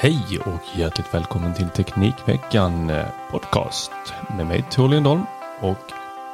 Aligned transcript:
Hej 0.00 0.38
och 0.44 0.78
hjärtligt 0.78 1.14
välkommen 1.14 1.54
till 1.54 1.68
Teknikveckan 1.68 2.92
podcast 3.30 3.90
med 4.36 4.46
mig 4.46 4.64
Tor 4.70 4.88
Lindholm 4.88 5.22
och 5.60 5.78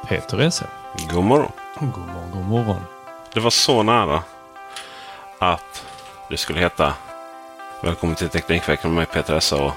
Peter 0.07 0.39
Esse. 0.39 0.67
God 1.13 1.23
morgon. 1.23 1.51
God 1.79 2.07
morgon, 2.07 2.31
god 2.33 2.45
morgon. 2.45 2.81
Det 3.33 3.39
var 3.39 3.49
så 3.49 3.83
nära 3.83 4.23
att 5.39 5.85
det 6.29 6.37
skulle 6.37 6.59
heta 6.59 6.93
Välkommen 7.83 8.15
till 8.15 8.29
Teknikveckan 8.29 8.91
med 8.91 8.97
mig 8.97 9.05
Peter 9.05 9.35
Essa 9.35 9.63
och 9.63 9.73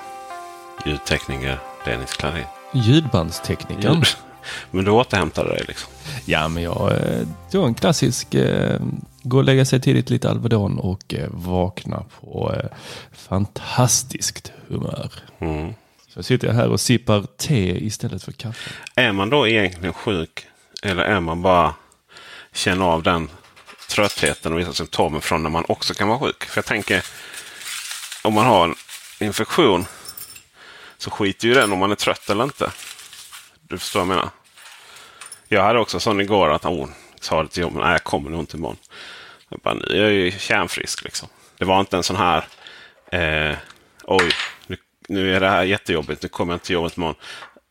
ljudtekniker 0.86 1.58
Dennis 1.84 2.12
Klarin. 2.12 2.44
Ljudbandsteknikern. 2.72 4.02
Men 4.70 4.84
du 4.84 4.90
återhämtade 4.90 5.48
dig 5.48 5.64
liksom. 5.68 5.92
Ja, 6.24 6.48
men 6.48 6.62
jag 6.62 6.92
eh, 6.92 7.26
tog 7.50 7.66
en 7.66 7.74
klassisk 7.74 8.34
eh, 8.34 8.80
gå 9.28 9.36
och 9.36 9.44
lägga 9.44 9.64
sig 9.64 9.80
tidigt 9.80 10.10
lite 10.10 10.30
Alvedon 10.30 10.78
och 10.78 11.14
eh, 11.14 11.28
vakna 11.30 12.04
på 12.20 12.54
eh, 12.54 12.70
fantastiskt 13.12 14.52
humör. 14.68 15.12
Mm. 15.38 15.74
Så 16.08 16.22
sitter 16.22 16.46
jag 16.46 16.54
här 16.54 16.68
och 16.68 16.80
sippar 16.80 17.26
te 17.36 17.84
istället 17.86 18.22
för 18.22 18.32
kaffe. 18.32 18.70
Är 18.94 19.12
man 19.12 19.30
då 19.30 19.48
egentligen 19.48 19.92
sjuk? 19.92 20.46
Eller 20.82 21.02
är 21.02 21.20
man 21.20 21.42
bara 21.42 21.74
känner 22.52 22.84
av 22.84 23.02
den 23.02 23.30
tröttheten 23.90 24.52
och 24.52 24.58
vissa 24.58 24.72
symptomen 24.72 25.20
från 25.20 25.42
när 25.42 25.50
man 25.50 25.64
också 25.68 25.94
kan 25.94 26.08
vara 26.08 26.18
sjuk? 26.18 26.44
För 26.44 26.58
jag 26.58 26.64
tänker 26.64 27.04
om 28.24 28.34
man 28.34 28.46
har 28.46 28.64
en 28.64 28.74
infektion 29.20 29.84
så 30.98 31.10
skiter 31.10 31.48
ju 31.48 31.54
den 31.54 31.72
om 31.72 31.78
man 31.78 31.90
är 31.90 31.94
trött 31.94 32.30
eller 32.30 32.44
inte. 32.44 32.70
Du 33.68 33.78
förstår 33.78 34.00
vad 34.00 34.08
jag 34.08 34.16
menar? 34.16 34.30
Jag 35.48 35.62
hade 35.62 35.78
också 35.78 36.00
sån 36.00 36.20
igår 36.20 36.50
att 36.50 36.64
oh, 36.64 36.88
Ta 37.28 37.42
det 37.42 37.48
till 37.48 37.62
jobbet. 37.62 37.78
Nej, 37.82 37.92
jag 37.92 38.04
kommer 38.04 38.30
nog 38.30 38.40
inte 38.40 38.56
imorgon. 38.56 38.76
Jag, 39.48 39.60
bara, 39.60 39.74
nu 39.74 39.82
är 39.98 40.02
jag 40.02 40.12
ju 40.12 40.30
kärnfrisk 40.30 41.04
liksom. 41.04 41.28
Det 41.58 41.64
var 41.64 41.80
inte 41.80 41.96
en 41.96 42.02
sån 42.02 42.16
här 42.16 42.44
eh, 43.12 43.56
oj, 44.04 44.30
nu, 44.66 44.76
nu 45.08 45.36
är 45.36 45.40
det 45.40 45.48
här 45.48 45.62
jättejobbigt. 45.62 46.22
Nu 46.22 46.28
kommer 46.28 46.52
jag 46.52 46.56
inte 46.56 46.66
till 46.66 46.74
jobbet 46.74 46.96
imorgon. 46.96 47.14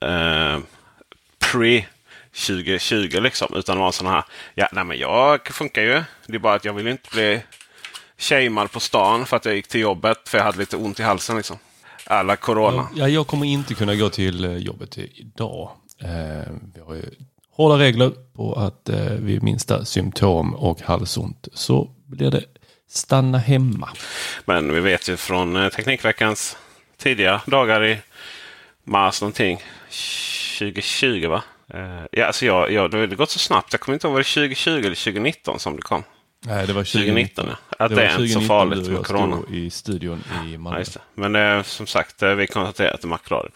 Eh, 0.02 0.60
pre 1.52 1.86
2020 2.48 3.20
liksom. 3.22 3.56
Utan 3.56 3.76
det 3.76 3.80
var 3.80 3.88
en 3.88 3.94
sån 3.94 4.08
här. 4.08 4.24
Ja, 4.56 4.68
nej, 4.72 4.84
men 4.84 4.98
jag 4.98 5.48
funkar 5.48 5.82
ju. 5.82 6.04
Det 6.28 6.36
är 6.36 6.40
bara 6.40 6.54
att 6.54 6.66
jag 6.66 6.74
vill 6.74 6.88
inte 6.88 7.10
bli 7.12 7.42
shamead 8.18 8.72
på 8.72 8.80
stan 8.80 9.26
för 9.26 9.38
att 9.38 9.46
jag 9.46 9.56
gick 9.56 9.68
till 9.68 9.82
jobbet. 9.82 10.30
För 10.30 10.38
jag 10.38 10.46
hade 10.46 10.58
lite 10.58 10.78
ont 10.78 11.00
i 11.00 11.04
halsen 11.04 11.38
liksom. 11.38 11.58
Alla 12.06 12.36
corona. 12.36 12.88
Ja, 12.96 13.08
jag 13.08 13.28
kommer 13.28 13.46
inte 13.46 13.74
kunna 13.74 13.96
gå 13.96 14.10
till 14.10 14.46
eh, 14.46 14.58
jobbet 14.58 14.98
idag. 14.98 15.72
Eh, 16.02 16.54
vi 16.74 16.82
har 16.82 16.96
ju 16.96 17.06
hårda 17.58 17.78
regler 17.78 18.12
på 18.36 18.54
att 18.54 18.90
eh, 18.90 19.12
vid 19.12 19.44
minsta 19.44 19.86
symptom 19.86 20.56
och 20.56 20.82
halsont 20.82 21.48
så 21.54 21.90
blir 22.06 22.32
det 22.32 22.44
stanna 22.90 23.38
hemma. 23.38 23.90
Men 24.46 24.74
vi 24.74 24.80
vet 24.80 25.10
ju 25.10 25.18
från 25.18 25.56
eh, 25.56 25.70
Teknikveckans 25.70 26.58
tidiga 26.98 27.42
dagar 27.46 27.86
i 27.86 27.98
mars 28.84 29.22
någonting. 29.22 29.60
2020 30.60 31.28
va? 31.28 31.44
Eh, 31.74 32.04
ja, 32.12 32.26
alltså 32.26 32.46
jag, 32.46 32.72
jag, 32.72 32.92
det 32.92 32.98
har 32.98 33.08
gått 33.08 33.30
så 33.30 33.40
snabbt. 33.40 33.74
Jag 33.74 33.80
kommer 33.80 33.94
inte 33.94 34.08
ihåg 34.08 34.14
var 34.14 34.20
det 34.20 34.24
2020 34.24 34.70
eller 34.70 34.82
2019 34.82 35.60
som 35.60 35.76
det 35.76 35.82
kom. 35.82 36.04
Nej, 36.46 36.68
det 36.68 36.74
var 36.74 36.84
2019. 36.84 37.46
ja. 37.50 37.86
Att 37.86 37.96
det, 37.96 38.06
är 38.06 38.22
inte 38.22 38.34
så 38.34 38.42
farligt 38.42 38.88
med 38.90 39.06
corona. 39.06 39.38
i 39.52 39.70
studion 39.70 40.24
i 40.46 40.52
Ja, 40.52 40.60
Malmö. 40.60 40.84
det. 40.84 41.00
Men 41.22 41.36
eh, 41.36 41.64
som 41.64 41.88
sagt, 41.88 42.24
eh, 42.24 42.34
vi 42.34 42.48
konstaterar 42.48 42.94
att 42.94 43.02
det 43.02 43.06
är 43.06 43.10
Macradion. 43.10 43.52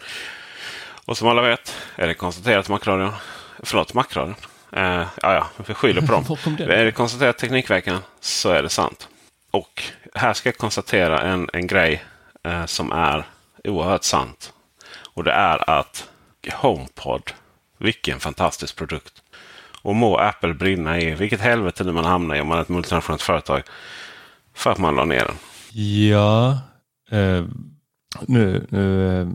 Och 1.04 1.16
som 1.16 1.28
alla 1.28 1.42
vet 1.42 1.76
är 1.96 2.06
det 2.06 2.14
konstaterat 2.14 2.68
Macradion. 2.68 3.12
Förlåt, 3.62 3.94
Macradion. 3.94 4.34
Eh, 4.72 5.06
ja, 5.22 5.34
ja, 5.34 5.46
vi 5.66 5.74
skyller 5.74 6.00
på 6.00 6.12
dem. 6.12 6.24
Den? 6.58 6.70
Är 6.70 6.84
det 6.84 6.92
konstaterat 6.92 7.38
Teknikveckan 7.38 7.98
så 8.20 8.50
är 8.50 8.62
det 8.62 8.68
sant. 8.68 9.08
Och 9.50 9.82
här 10.14 10.32
ska 10.32 10.48
jag 10.48 10.56
konstatera 10.56 11.20
en, 11.20 11.48
en 11.52 11.66
grej 11.66 12.04
eh, 12.44 12.66
som 12.66 12.92
är 12.92 13.24
oerhört 13.64 14.04
sant. 14.04 14.52
Och 15.14 15.24
det 15.24 15.32
är 15.32 15.70
att 15.70 16.08
HomePod, 16.52 17.22
vilken 17.78 18.20
fantastisk 18.20 18.76
produkt. 18.76 19.22
Och 19.82 19.96
må 19.96 20.16
Apple 20.16 20.54
brinna 20.54 21.00
i 21.00 21.14
vilket 21.14 21.40
helvete 21.40 21.84
nu 21.84 21.92
man 21.92 22.04
hamnar 22.04 22.34
i 22.34 22.40
om 22.40 22.48
man 22.48 22.58
är 22.58 22.62
ett 22.62 22.68
multinationellt 22.68 23.22
företag. 23.22 23.62
För 24.54 24.70
att 24.70 24.78
man 24.78 24.96
la 24.96 25.04
ner 25.04 25.24
den. 25.24 25.36
Ja, 26.08 26.58
eh, 27.10 27.44
nu, 28.26 28.66
nu, 28.70 29.28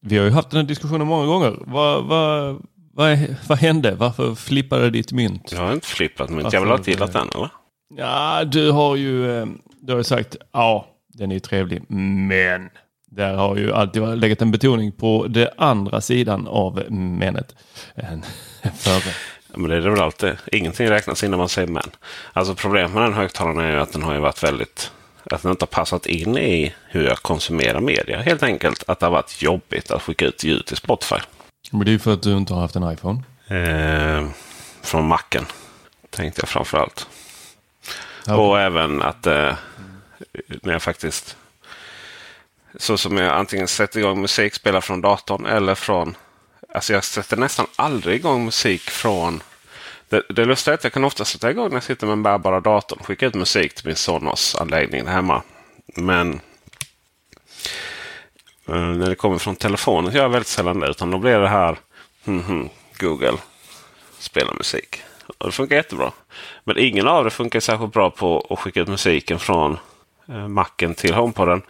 vi 0.00 0.18
har 0.18 0.24
ju 0.24 0.30
haft 0.30 0.50
den 0.50 0.60
här 0.60 0.68
diskussionen 0.68 1.06
många 1.06 1.26
gånger. 1.26 1.58
Vad, 1.60 2.04
vad, 2.04 2.62
vad, 2.94 3.18
vad 3.48 3.58
hände? 3.58 3.90
Varför 3.94 4.34
flippade 4.34 4.90
ditt 4.90 5.12
mynt? 5.12 5.52
Jag 5.52 5.60
har 5.60 5.72
inte 5.72 5.86
flippat 5.86 6.30
mynt. 6.30 6.52
Jag 6.52 6.60
vill 6.60 6.70
ha 6.70 6.76
Varför- 6.76 6.90
gillat 6.90 7.12
den 7.12 7.28
eller? 7.34 7.48
Ja, 7.96 8.44
du 8.44 8.70
har 8.70 8.96
ju, 8.96 9.40
eh, 9.40 9.46
du 9.80 9.94
har 9.94 10.02
sagt 10.02 10.36
ja, 10.52 10.86
den 11.08 11.30
är 11.30 11.34
ju 11.34 11.40
trevlig, 11.40 11.82
men 11.90 12.70
där 13.10 13.34
har 13.34 13.56
ju 13.56 13.72
alltid 13.72 14.02
legat 14.18 14.42
en 14.42 14.50
betoning 14.50 14.92
på 14.92 15.26
det 15.28 15.54
andra 15.56 16.00
sidan 16.00 16.46
av 16.48 16.82
menet 16.92 17.54
än 17.94 18.22
före. 18.76 19.12
Ja, 19.52 19.58
Men 19.58 19.70
det 19.70 19.76
är 19.76 19.80
det 19.80 19.90
väl 19.90 20.00
alltid. 20.00 20.32
Ingenting 20.52 20.88
räknas 20.90 21.24
innan 21.24 21.38
man 21.38 21.48
säger 21.48 21.68
men. 21.68 21.90
Alltså 22.32 22.54
problemet 22.54 22.92
med 22.92 23.02
den 23.02 23.12
högtalaren 23.14 23.58
är 23.58 23.70
ju 23.72 23.78
att 23.80 23.92
den 23.92 24.02
har 24.02 24.14
ju 24.14 24.20
varit 24.20 24.42
väldigt... 24.44 24.90
Att 25.30 25.42
den 25.42 25.50
inte 25.50 25.62
har 25.62 25.66
passat 25.68 26.06
in 26.06 26.36
i 26.38 26.74
hur 26.88 27.04
jag 27.04 27.16
konsumerar 27.18 27.80
media. 27.80 28.20
Helt 28.22 28.42
enkelt 28.42 28.84
att 28.86 29.00
det 29.00 29.06
har 29.06 29.10
varit 29.10 29.42
jobbigt 29.42 29.90
att 29.90 30.02
skicka 30.02 30.24
ut 30.26 30.44
ljud 30.44 30.66
till 30.66 30.76
Spotify. 30.76 31.16
Men 31.72 31.84
det 31.86 31.94
är 31.94 31.98
för 31.98 32.12
att 32.12 32.22
du 32.22 32.36
inte 32.36 32.54
har 32.54 32.60
haft 32.60 32.76
en 32.76 32.92
iPhone. 32.92 33.22
Eh, 33.48 34.28
från 34.82 35.08
macken. 35.08 35.46
Tänkte 36.10 36.40
jag 36.42 36.48
framför 36.48 36.78
allt. 36.78 37.06
Ja. 38.26 38.36
Och 38.36 38.60
även 38.60 39.02
att 39.02 39.26
eh, 39.26 39.54
när 40.62 40.72
jag 40.72 40.82
faktiskt... 40.82 41.36
Så 42.76 42.98
som 42.98 43.16
jag 43.16 43.34
antingen 43.34 43.68
sätter 43.68 44.00
igång 44.00 44.20
musik, 44.20 44.54
spelar 44.54 44.80
från 44.80 45.00
datorn 45.00 45.46
eller 45.46 45.74
från... 45.74 46.16
Alltså 46.74 46.92
jag 46.92 47.04
sätter 47.04 47.36
nästan 47.36 47.66
aldrig 47.76 48.16
igång 48.16 48.44
musik 48.44 48.90
från... 48.90 49.42
Det, 50.08 50.22
det 50.28 50.44
lustiga 50.44 50.72
är 50.72 50.78
att 50.78 50.84
jag 50.84 50.92
kan 50.92 51.04
ofta 51.04 51.24
sätta 51.24 51.50
igång 51.50 51.68
när 51.68 51.76
jag 51.76 51.82
sitter 51.82 52.06
med 52.06 52.12
den 52.12 52.22
bärbara 52.22 52.60
datorn. 52.60 52.98
Skicka 53.02 53.26
ut 53.26 53.34
musik 53.34 53.74
till 53.74 53.86
min 53.86 53.96
Sonos-anläggning 53.96 55.06
hemma. 55.06 55.42
Men 55.96 56.40
Eh, 58.68 58.74
när 58.74 59.08
det 59.08 59.14
kommer 59.14 59.38
från 59.38 59.56
telefonen 59.56 60.12
gör 60.12 60.22
jag 60.22 60.28
väldigt 60.28 60.48
sällan 60.48 60.80
det. 60.80 60.90
Utan 60.90 61.10
då 61.10 61.18
blir 61.18 61.38
det 61.38 61.48
här 61.48 61.78
hmm, 62.24 62.42
hmm 62.42 62.68
Google 62.98 63.38
spela 64.18 64.54
musik. 64.54 65.02
Och 65.38 65.46
det 65.46 65.52
funkar 65.52 65.76
jättebra. 65.76 66.12
Men 66.64 66.78
ingen 66.78 67.08
av 67.08 67.24
det 67.24 67.30
funkar 67.30 67.60
särskilt 67.60 67.92
bra 67.92 68.10
på 68.10 68.46
att 68.50 68.58
skicka 68.58 68.80
ut 68.80 68.88
musiken 68.88 69.38
från 69.38 69.78
eh, 70.28 70.48
macken 70.48 70.94
till 70.94 71.14
HomePoden. 71.14 71.62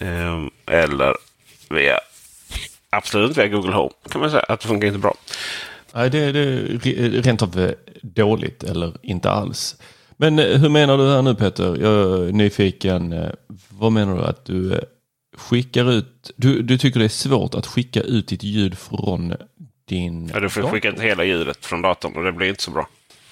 Eh, 0.00 0.46
eller 0.66 1.14
via 1.70 2.00
absolut 2.90 3.28
inte 3.28 3.40
via 3.40 3.50
Google 3.56 3.72
Home. 3.72 3.90
kan 4.10 4.20
man 4.20 4.30
säga. 4.30 4.44
Att 4.48 4.60
det 4.60 4.68
funkar 4.68 4.88
inte 4.88 4.98
bra. 4.98 5.14
Nej, 5.94 6.10
det, 6.10 6.32
det 6.32 6.40
är 6.40 7.22
rent 7.22 7.42
av 7.42 7.60
eh, 7.60 7.70
dåligt 8.02 8.64
eller 8.64 8.92
inte 9.02 9.30
alls. 9.30 9.76
Men 10.16 10.38
eh, 10.38 10.58
hur 10.58 10.68
menar 10.68 10.98
du 10.98 11.10
här 11.10 11.22
nu 11.22 11.34
Peter? 11.34 11.64
Jag 11.64 11.92
är 11.92 12.32
nyfiken. 12.32 13.30
Vad 13.68 13.92
menar 13.92 14.16
du 14.16 14.22
att 14.22 14.44
du 14.44 14.80
skickar 15.38 15.90
ut? 15.92 16.30
Du, 16.36 16.62
du 16.62 16.78
tycker 16.78 16.98
det 16.98 17.04
är 17.06 17.08
svårt 17.08 17.54
att 17.54 17.66
skicka 17.66 18.00
ut 18.00 18.28
ditt 18.28 18.42
ljud 18.42 18.78
från 18.78 19.34
din 19.88 20.30
Ja, 20.34 20.40
du 20.40 20.48
får 20.50 20.60
dator? 20.60 20.72
skicka 20.72 20.88
ut 20.88 21.00
hela 21.00 21.24
ljudet 21.24 21.66
från 21.66 21.82
datorn 21.82 22.16
och 22.16 22.24
det 22.24 22.32
blir 22.32 22.48
inte 22.48 22.62
så 22.62 22.70
bra. 22.70 22.88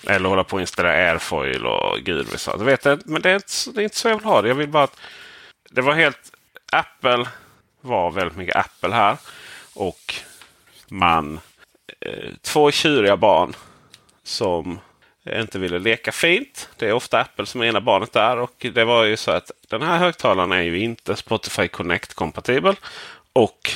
Eller 0.08 0.28
hålla 0.28 0.44
på 0.44 0.56
att 0.56 0.60
installera 0.60 1.10
Airfoil 1.10 1.66
och 1.66 1.98
gud 2.04 2.26
så. 2.36 2.56
vet 2.56 2.84
jag, 2.84 3.02
Men 3.04 3.22
det 3.22 3.30
är, 3.30 3.34
inte, 3.34 3.52
det 3.74 3.80
är 3.80 3.84
inte 3.84 3.96
så 3.96 4.08
jag 4.08 4.16
vill 4.16 4.24
ha 4.24 4.42
det. 4.42 4.48
Jag 4.48 4.54
vill 4.54 4.68
bara 4.68 4.84
att 4.84 4.96
det 5.70 5.80
var 5.82 5.94
helt... 5.94 6.32
Apple 6.72 7.26
var 7.80 8.10
väldigt 8.10 8.36
mycket 8.36 8.56
Apple 8.56 8.94
här. 8.94 9.16
Och 9.74 10.14
man... 10.88 11.40
Eh, 12.00 12.30
två 12.42 12.70
tjuriga 12.70 13.16
barn 13.16 13.52
som 14.24 14.78
Eh, 15.26 15.40
inte 15.40 15.58
ville 15.58 15.78
leka 15.78 16.12
fint. 16.12 16.68
Det 16.76 16.88
är 16.88 16.92
ofta 16.92 17.20
Apple 17.20 17.46
som 17.46 17.60
är 17.60 17.66
ena 17.66 17.80
barnet 17.80 18.12
där. 18.12 18.36
Och 18.36 18.66
det 18.74 18.84
var 18.84 19.04
ju 19.04 19.16
så 19.16 19.30
att 19.30 19.50
den 19.68 19.82
här 19.82 19.98
högtalaren 19.98 20.52
är 20.52 20.62
ju 20.62 20.78
inte 20.78 21.16
Spotify 21.16 21.68
Connect-kompatibel. 21.68 22.76
Och 23.32 23.70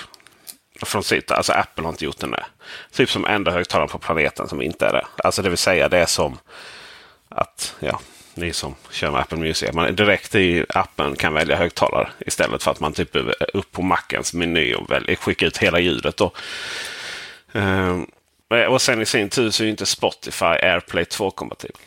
från 0.83 1.03
sitt, 1.03 1.31
alltså 1.31 1.53
Apple 1.53 1.85
har 1.85 1.91
inte 1.91 2.05
gjort 2.05 2.21
den 2.21 2.31
där. 2.31 2.47
Typ 2.93 3.11
som 3.11 3.27
enda 3.27 3.51
högtalaren 3.51 3.89
på 3.89 3.99
planeten 3.99 4.49
som 4.49 4.63
inte 4.63 4.87
är 4.87 4.93
det. 4.93 5.07
Alltså 5.25 5.43
det 5.43 5.49
vill 5.49 5.59
säga 5.59 5.89
det 5.89 5.99
är 5.99 6.07
som 6.07 6.39
att 7.29 7.75
ja, 7.81 8.01
ni 8.35 8.53
som 8.53 8.75
kör 8.91 9.11
med 9.11 9.21
Apple 9.21 9.39
Music. 9.39 9.73
Man 9.73 9.95
direkt 9.95 10.35
i 10.35 10.67
appen 10.69 11.17
kan 11.17 11.35
välja 11.35 11.57
högtalare 11.57 12.11
istället 12.19 12.63
för 12.63 12.71
att 12.71 12.81
man 12.81 12.93
typ 12.93 13.17
upp 13.55 13.73
på 13.73 13.83
Macens 13.83 14.35
meny 14.35 14.75
och 14.75 14.91
välja, 14.91 15.17
skicka 15.17 15.47
ut 15.47 15.59
hela 15.59 15.79
ljudet. 15.81 16.17
Då. 16.17 16.33
Um, 17.53 18.11
och 18.69 18.83
sen 18.83 19.03
i 19.03 19.07
sin 19.07 19.29
tur 19.29 19.51
så 19.51 19.65
är 19.65 19.69
inte 19.69 19.87
Spotify 19.87 20.45
AirPlay 20.45 21.05
2-kompatibel. 21.05 21.81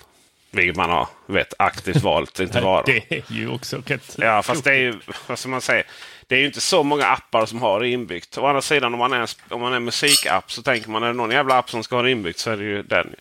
Vilket 0.51 0.75
man 0.75 0.89
har 0.89 1.07
vet, 1.25 1.53
aktivt 1.59 2.01
valt 2.01 2.39
inte 2.39 2.61
vara. 2.61 2.83
det 2.83 3.11
är 3.11 3.23
ju 3.27 3.49
också 3.49 3.83
rätt... 3.85 4.15
Ja, 4.17 4.43
fast 4.43 4.63
det 4.63 4.71
är 4.71 4.79
ju, 4.79 4.99
vad 5.27 5.39
ska 5.39 5.49
man 5.49 5.61
säga? 5.61 5.83
Det 6.27 6.35
är 6.35 6.39
ju 6.39 6.45
inte 6.45 6.61
så 6.61 6.83
många 6.83 7.05
appar 7.05 7.45
som 7.45 7.61
har 7.61 7.79
det 7.79 7.87
inbyggt. 7.87 8.37
Å 8.37 8.45
andra 8.45 8.61
sidan 8.61 8.93
om 8.93 8.99
man 8.99 9.13
är, 9.13 9.29
om 9.49 9.61
man 9.61 9.73
är 9.73 9.79
musikapp 9.79 10.51
så 10.51 10.61
tänker 10.61 10.89
man 10.89 11.03
är 11.03 11.07
det 11.07 11.13
någon 11.13 11.31
jävla 11.31 11.57
app 11.57 11.69
som 11.69 11.83
ska 11.83 11.95
ha 11.95 12.03
det 12.03 12.11
inbyggt 12.11 12.39
så 12.39 12.51
är 12.51 12.57
det 12.57 12.63
ju 12.63 12.83
den. 12.83 13.15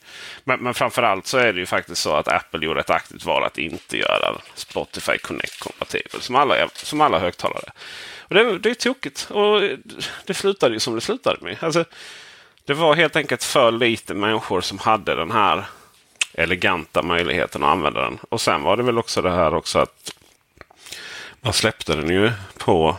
Men, 0.44 0.60
men 0.60 0.74
framförallt 0.74 1.26
så 1.26 1.38
är 1.38 1.52
det 1.52 1.60
ju 1.60 1.66
faktiskt 1.66 2.02
så 2.02 2.14
att 2.14 2.28
Apple 2.28 2.66
gjorde 2.66 2.80
ett 2.80 2.90
aktivt 2.90 3.24
val 3.24 3.44
att 3.44 3.58
inte 3.58 3.98
göra 3.98 4.36
Spotify 4.54 5.18
Connect-kompatibel 5.18 6.20
som 6.20 6.36
alla, 6.36 6.68
som 6.72 7.00
alla 7.00 7.18
högtalare. 7.18 7.72
Och 8.18 8.34
det, 8.34 8.58
det 8.58 8.70
är 8.70 8.74
tokigt. 8.74 9.30
Och 9.30 9.60
det 10.26 10.34
slutade 10.34 10.74
ju 10.74 10.80
som 10.80 10.94
det 10.94 11.00
slutade 11.00 11.38
med. 11.40 11.56
Alltså, 11.60 11.84
det 12.64 12.74
var 12.74 12.94
helt 12.94 13.16
enkelt 13.16 13.44
för 13.44 13.72
lite 13.72 14.14
människor 14.14 14.60
som 14.60 14.78
hade 14.78 15.14
den 15.14 15.30
här 15.30 15.64
eleganta 16.34 17.02
möjligheten 17.02 17.62
att 17.62 17.70
använda 17.70 18.00
den. 18.00 18.18
Och 18.28 18.40
sen 18.40 18.62
var 18.62 18.76
det 18.76 18.82
väl 18.82 18.98
också 18.98 19.22
det 19.22 19.30
här 19.30 19.54
också 19.54 19.78
att 19.78 20.12
man 21.40 21.52
släppte 21.52 21.96
den 21.96 22.08
ju 22.08 22.32
på 22.58 22.96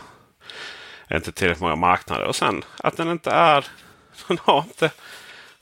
inte 1.10 1.32
tillräckligt 1.32 1.60
många 1.60 1.76
marknader. 1.76 2.24
Och 2.24 2.36
sen 2.36 2.64
att 2.76 2.96
den 2.96 3.10
inte 3.10 3.30
är... 3.30 3.66
Den 4.28 4.38
har 4.42 4.58
inte... 4.58 4.90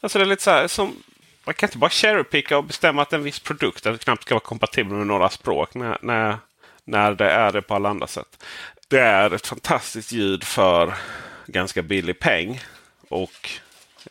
Alltså 0.00 0.18
det 0.18 0.24
är 0.24 0.26
lite 0.26 0.42
så 0.42 0.50
här 0.50 0.68
som... 0.68 0.96
Man 1.44 1.54
kan 1.54 1.66
inte 1.68 1.78
bara 1.78 1.90
cherrypicka 1.90 2.58
och 2.58 2.64
bestämma 2.64 3.02
att 3.02 3.12
en 3.12 3.22
viss 3.22 3.40
produkt 3.40 3.86
att 3.86 4.04
knappt 4.04 4.22
ska 4.22 4.34
vara 4.34 4.44
kompatibel 4.44 4.92
med 4.92 5.06
några 5.06 5.28
språk 5.28 5.74
när, 5.74 5.98
när, 6.02 6.38
när 6.84 7.14
det 7.14 7.30
är 7.30 7.52
det 7.52 7.62
på 7.62 7.74
alla 7.74 7.88
andra 7.88 8.06
sätt. 8.06 8.44
Det 8.88 9.00
är 9.00 9.34
ett 9.34 9.46
fantastiskt 9.46 10.12
ljud 10.12 10.44
för 10.44 10.94
ganska 11.46 11.82
billig 11.82 12.18
peng. 12.18 12.60
Och 13.08 13.50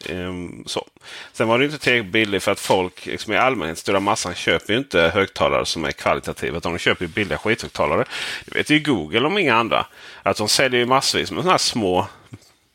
Um, 0.09 0.63
så. 0.65 0.87
Sen 1.33 1.47
var 1.47 1.59
det 1.59 1.65
inte 1.65 1.77
tillräckligt 1.77 2.11
billigt 2.11 2.43
för 2.43 2.51
att 2.51 2.59
folk 2.59 3.05
liksom 3.05 3.33
i 3.33 3.37
allmänhet, 3.37 3.77
stora 3.77 3.99
massan, 3.99 4.35
köper 4.35 4.73
ju 4.73 4.79
inte 4.79 5.11
högtalare 5.13 5.65
som 5.65 5.85
är 5.85 5.91
kvalitativa. 5.91 6.57
Utan 6.57 6.71
de 6.71 6.79
köper 6.79 7.05
ju 7.05 7.11
billiga 7.11 7.37
skithögtalare. 7.37 8.05
Det 8.45 8.55
vet 8.55 8.69
ju 8.69 8.79
Google 8.79 9.27
om 9.27 9.37
inga 9.37 9.55
andra. 9.55 9.85
Att 10.23 10.37
de 10.37 10.49
säljer 10.49 10.79
ju 10.79 10.85
massvis 10.85 11.31
med 11.31 11.37
sådana 11.37 11.51
här 11.51 11.57
små 11.57 12.07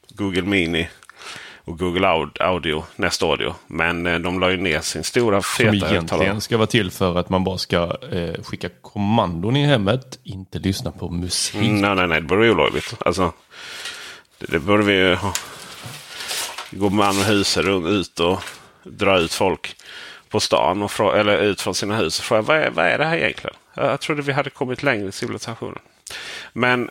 Google 0.08 0.43
Mini 0.43 0.88
och 1.67 1.78
Google 1.78 2.06
Audio, 2.40 2.84
Nest 2.96 3.23
Audio. 3.23 3.55
Men 3.67 4.06
eh, 4.06 4.19
de 4.19 4.40
la 4.40 4.50
ju 4.50 4.56
ner 4.56 4.81
sin 4.81 5.05
stora 5.05 5.43
feta 5.43 5.70
Som 5.70 5.88
egentligen 5.88 6.40
ska 6.40 6.56
vara 6.56 6.67
till 6.67 6.90
för 6.90 7.19
att 7.19 7.28
man 7.28 7.44
bara 7.44 7.58
ska 7.58 7.96
eh, 8.12 8.43
skicka 8.43 8.69
kommandon 8.82 9.56
i 9.56 9.67
hemmet. 9.67 10.19
Inte 10.23 10.58
lyssna 10.58 10.93
på 10.93 11.11
musik. 11.11 11.55
Mm, 11.55 11.81
nej, 11.81 11.94
nej, 11.94 12.08
nej. 12.08 12.20
Det 12.20 12.26
vore 12.26 12.50
olagligt. 12.50 12.94
Alltså, 12.99 13.32
det, 14.38 14.46
det 14.46 14.58
borde 14.58 14.82
vi 14.82 14.93
ju 14.93 15.14
ha 15.14 15.32
går 16.76 16.90
man 16.90 17.17
med 17.17 17.25
huset 17.25 17.64
ut 17.67 18.20
och 18.20 18.40
drar 18.82 19.19
ut 19.19 19.34
folk 19.34 19.76
på 20.28 20.40
stan 20.40 20.82
och 20.82 21.17
eller 21.17 21.38
ut 21.38 21.61
från 21.61 21.75
sina 21.75 21.96
hus 21.96 22.19
och 22.19 22.25
frågar 22.25 22.43
vad 22.43 22.56
är, 22.56 22.70
vad 22.70 22.87
är 22.87 22.99
det 22.99 23.05
här 23.05 23.17
egentligen? 23.17 23.56
Jag 23.75 24.00
trodde 24.00 24.23
vi 24.23 24.32
hade 24.32 24.50
kommit 24.50 24.82
längre 24.82 25.08
i 25.08 25.12
civilisationen. 25.12 25.78
Men 26.52 26.90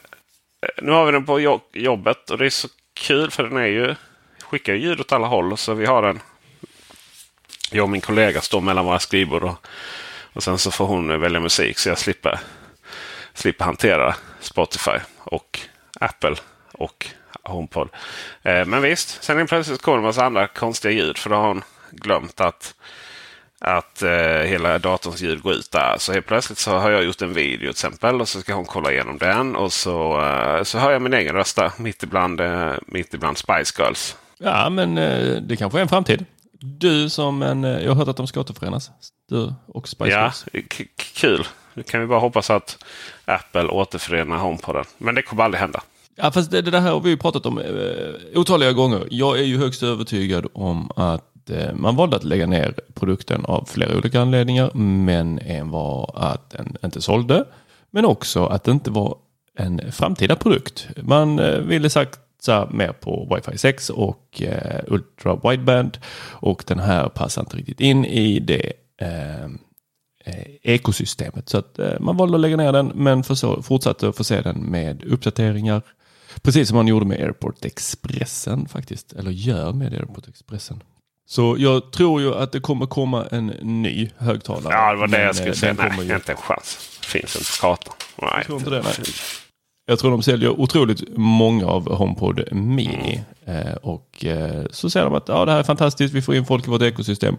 eh, 0.62 0.84
nu 0.84 0.92
har 0.92 1.06
vi 1.06 1.12
den 1.12 1.26
på 1.26 1.60
jobbet 1.74 2.30
och 2.30 2.38
det 2.38 2.46
är 2.46 2.50
så 2.50 2.68
kul 2.94 3.32
för 3.32 3.44
den 3.44 3.58
är 3.58 3.66
ju 3.66 3.96
skickar 4.44 4.74
ljud 4.74 5.00
åt 5.00 5.12
alla 5.12 5.28
håll. 5.28 5.58
Så 5.58 5.74
vi 5.74 5.86
har 5.86 6.02
den. 6.02 6.20
Jag 7.72 7.84
och 7.84 7.90
min 7.90 8.02
kollega 8.02 8.42
står 8.42 8.62
mellan 8.62 8.86
våra 8.86 9.00
skrivbord 9.00 9.44
och, 9.44 9.68
och 10.34 10.44
sen 10.44 10.58
så 10.58 10.72
får 10.72 10.86
hon 10.86 11.22
välja 11.22 11.40
musik 11.40 11.80
så 11.80 11.90
jag 11.90 11.98
slipper, 11.98 12.40
slipper 13.34 13.66
hantera 13.66 14.16
Spotify 14.40 14.98
och 15.20 15.60
Apple 16.00 16.36
och 16.72 17.08
HomePod. 17.46 17.90
Eh, 18.44 18.66
men 18.66 18.82
visst, 18.82 19.24
sen 19.24 19.40
är 19.40 19.46
plötsligt 19.46 19.82
kommer 19.82 19.98
det 19.98 20.02
en 20.02 20.06
massa 20.06 20.26
andra 20.26 20.48
konstiga 20.48 20.92
ljud. 20.92 21.18
För 21.18 21.30
då 21.30 21.36
har 21.36 21.48
hon 21.48 21.64
glömt 21.92 22.42
att, 22.42 22.74
att 23.60 24.02
eh, 24.02 24.10
hela 24.42 24.80
datorns 24.80 25.22
ljud 25.22 25.42
går 25.42 25.54
ut 25.54 25.72
där. 25.72 25.96
Så 25.98 26.14
helt 26.14 26.26
plötsligt 26.26 26.58
så 26.60 26.72
har 26.72 26.92
jag 26.92 27.04
gjort 27.04 27.22
en 27.22 27.34
video 27.34 27.60
till 27.60 27.70
exempel. 27.70 28.22
Och 28.22 28.28
så 28.28 28.42
ska 28.42 28.54
hon 28.54 28.66
kolla 28.66 28.92
igenom 28.92 29.18
den. 29.18 29.56
Och 29.56 29.74
så, 29.74 30.22
eh, 30.22 30.64
så 30.64 30.80
hör 30.80 30.92
jag 30.92 31.02
min 31.02 31.14
egen 31.14 31.36
röst 31.36 31.56
där. 31.56 31.72
Mitt 31.78 32.04
ibland, 32.04 32.42
eh, 32.42 32.74
mitt 32.88 33.14
ibland 33.14 33.38
Spice 33.38 33.84
Girls. 33.84 34.18
Ja, 34.38 34.70
men 34.70 34.96
det 35.48 35.56
kanske 35.58 35.80
är 35.80 35.82
en 35.82 35.88
framtid. 35.88 36.26
Du 36.60 37.10
som 37.10 37.42
en, 37.42 37.64
jag 37.64 37.90
har 37.90 37.96
hört 37.96 38.08
att 38.08 38.18
de 38.18 38.28
ska 38.28 38.40
återförenas. 38.40 38.92
Du 39.30 39.54
och 39.68 39.88
Spice 39.88 40.10
ja, 40.10 40.32
Girls. 40.54 40.72
kul. 40.96 41.48
Nu 41.74 41.84
kan 41.84 42.02
vi 42.02 42.08
bara 42.08 42.20
hoppas 42.20 42.50
att 42.50 42.84
Apple 43.26 43.68
återförenar 43.68 44.38
HomePoden. 44.38 44.86
Men 44.98 45.16
det 45.16 45.22
kommer 45.22 45.44
aldrig 45.44 45.62
hända. 45.62 45.82
Ja, 46.16 46.32
fast 46.32 46.52
det, 46.52 46.62
det 46.62 46.80
här 46.80 46.92
har 46.92 47.00
vi 47.00 47.10
ju 47.10 47.18
pratat 47.18 47.46
om 47.46 47.58
eh, 47.58 48.40
otaliga 48.40 48.72
gånger. 48.72 49.08
Jag 49.12 49.40
är 49.40 49.44
ju 49.44 49.58
högst 49.58 49.84
övertygad 49.84 50.46
om 50.54 50.92
att 50.96 51.50
eh, 51.50 51.74
man 51.74 51.96
valde 51.96 52.16
att 52.16 52.24
lägga 52.24 52.48
ner 52.48 52.74
produkten 52.94 53.46
av 53.46 53.66
flera 53.68 53.98
olika 53.98 54.22
anledningar. 54.22 54.72
Men 54.74 55.40
en 55.40 55.70
var 55.70 56.12
att 56.16 56.50
den 56.50 56.78
inte 56.84 57.02
sålde. 57.02 57.46
Men 57.92 58.06
också 58.06 58.46
att 58.46 58.64
det 58.64 58.72
inte 58.72 58.92
var 58.92 59.18
en 59.58 59.92
framtida 59.92 60.36
produkt. 60.36 60.88
Man 61.04 61.40
eh, 61.40 61.60
ville 61.60 61.90
satsa 61.90 62.68
mer 62.72 62.92
på 62.92 63.28
Wi-Fi 63.32 63.58
6 63.58 63.90
och 63.90 64.42
eh, 64.42 64.84
Ultra 64.88 65.40
Wideband. 65.44 65.98
Och 66.32 66.64
den 66.68 66.80
här 66.80 67.10
passar 67.10 67.42
inte 67.42 67.58
riktigt 67.58 67.82
in 67.82 68.06
i 68.06 68.40
det 68.40 68.74
eh, 69.02 69.46
eh 70.26 70.46
ekosystemet. 70.62 71.50
Så 71.50 71.58
att 71.58 71.80
eh, 71.80 72.00
man 72.00 72.18
valde 72.18 72.36
att 72.36 72.42
lägga 72.42 72.58
ner 72.58 72.72
den 72.72 72.92
men 72.96 73.24
fortsatte 73.64 74.10
att 74.10 74.18
förse 74.18 74.42
den 74.42 74.58
med 74.58 75.04
uppdateringar 75.04 75.82
Precis 76.42 76.68
som 76.68 76.78
man 76.78 76.88
gjorde 76.88 77.06
med 77.06 77.20
Airport 77.22 77.66
Expressen 77.66 78.68
faktiskt. 78.68 79.14
Eller 79.14 79.32
gör 79.32 79.74
med 79.74 79.94
Airport 79.94 80.28
Expressen. 80.28 80.84
Så 81.28 81.56
jag 81.60 81.92
tror 81.92 82.22
ju 82.22 82.36
att 82.36 82.52
det 82.52 82.60
kommer 82.60 82.86
komma 82.86 83.26
en 83.32 83.48
ny 83.62 84.10
högtalare. 84.18 84.74
Ja, 84.74 84.92
det 84.92 85.00
var 85.00 85.08
det 85.08 85.24
jag 85.24 85.36
skulle 85.36 85.50
eh, 85.50 85.56
säga. 85.56 85.74
Nej, 85.74 86.08
ju... 86.08 86.16
inte 86.16 86.32
en 86.32 86.38
chans. 86.38 87.00
Finns 87.02 87.36
inte 87.36 87.50
på 87.62 87.62
kartan. 87.62 87.94
Nej, 88.22 88.32
jag 88.36 88.46
tror 88.46 88.58
inte 88.58 88.70
det. 88.70 88.82
Nej. 88.82 88.94
Jag 89.88 90.00
tror 90.00 90.12
de 90.12 90.22
säljer 90.22 90.50
otroligt 90.50 91.18
många 91.18 91.66
av 91.66 91.96
HomePod 91.96 92.54
Mini. 92.54 93.24
Mm. 93.46 93.68
Eh, 93.68 93.74
och 93.74 94.26
eh, 94.26 94.66
så 94.72 94.90
säger 94.90 95.06
de 95.06 95.16
att 95.16 95.28
ja, 95.28 95.46
det 95.46 95.52
här 95.52 95.60
är 95.60 95.64
fantastiskt, 95.64 96.14
vi 96.14 96.22
får 96.22 96.36
in 96.36 96.46
folk 96.46 96.68
i 96.68 96.70
vårt 96.70 96.82
ekosystem. 96.82 97.38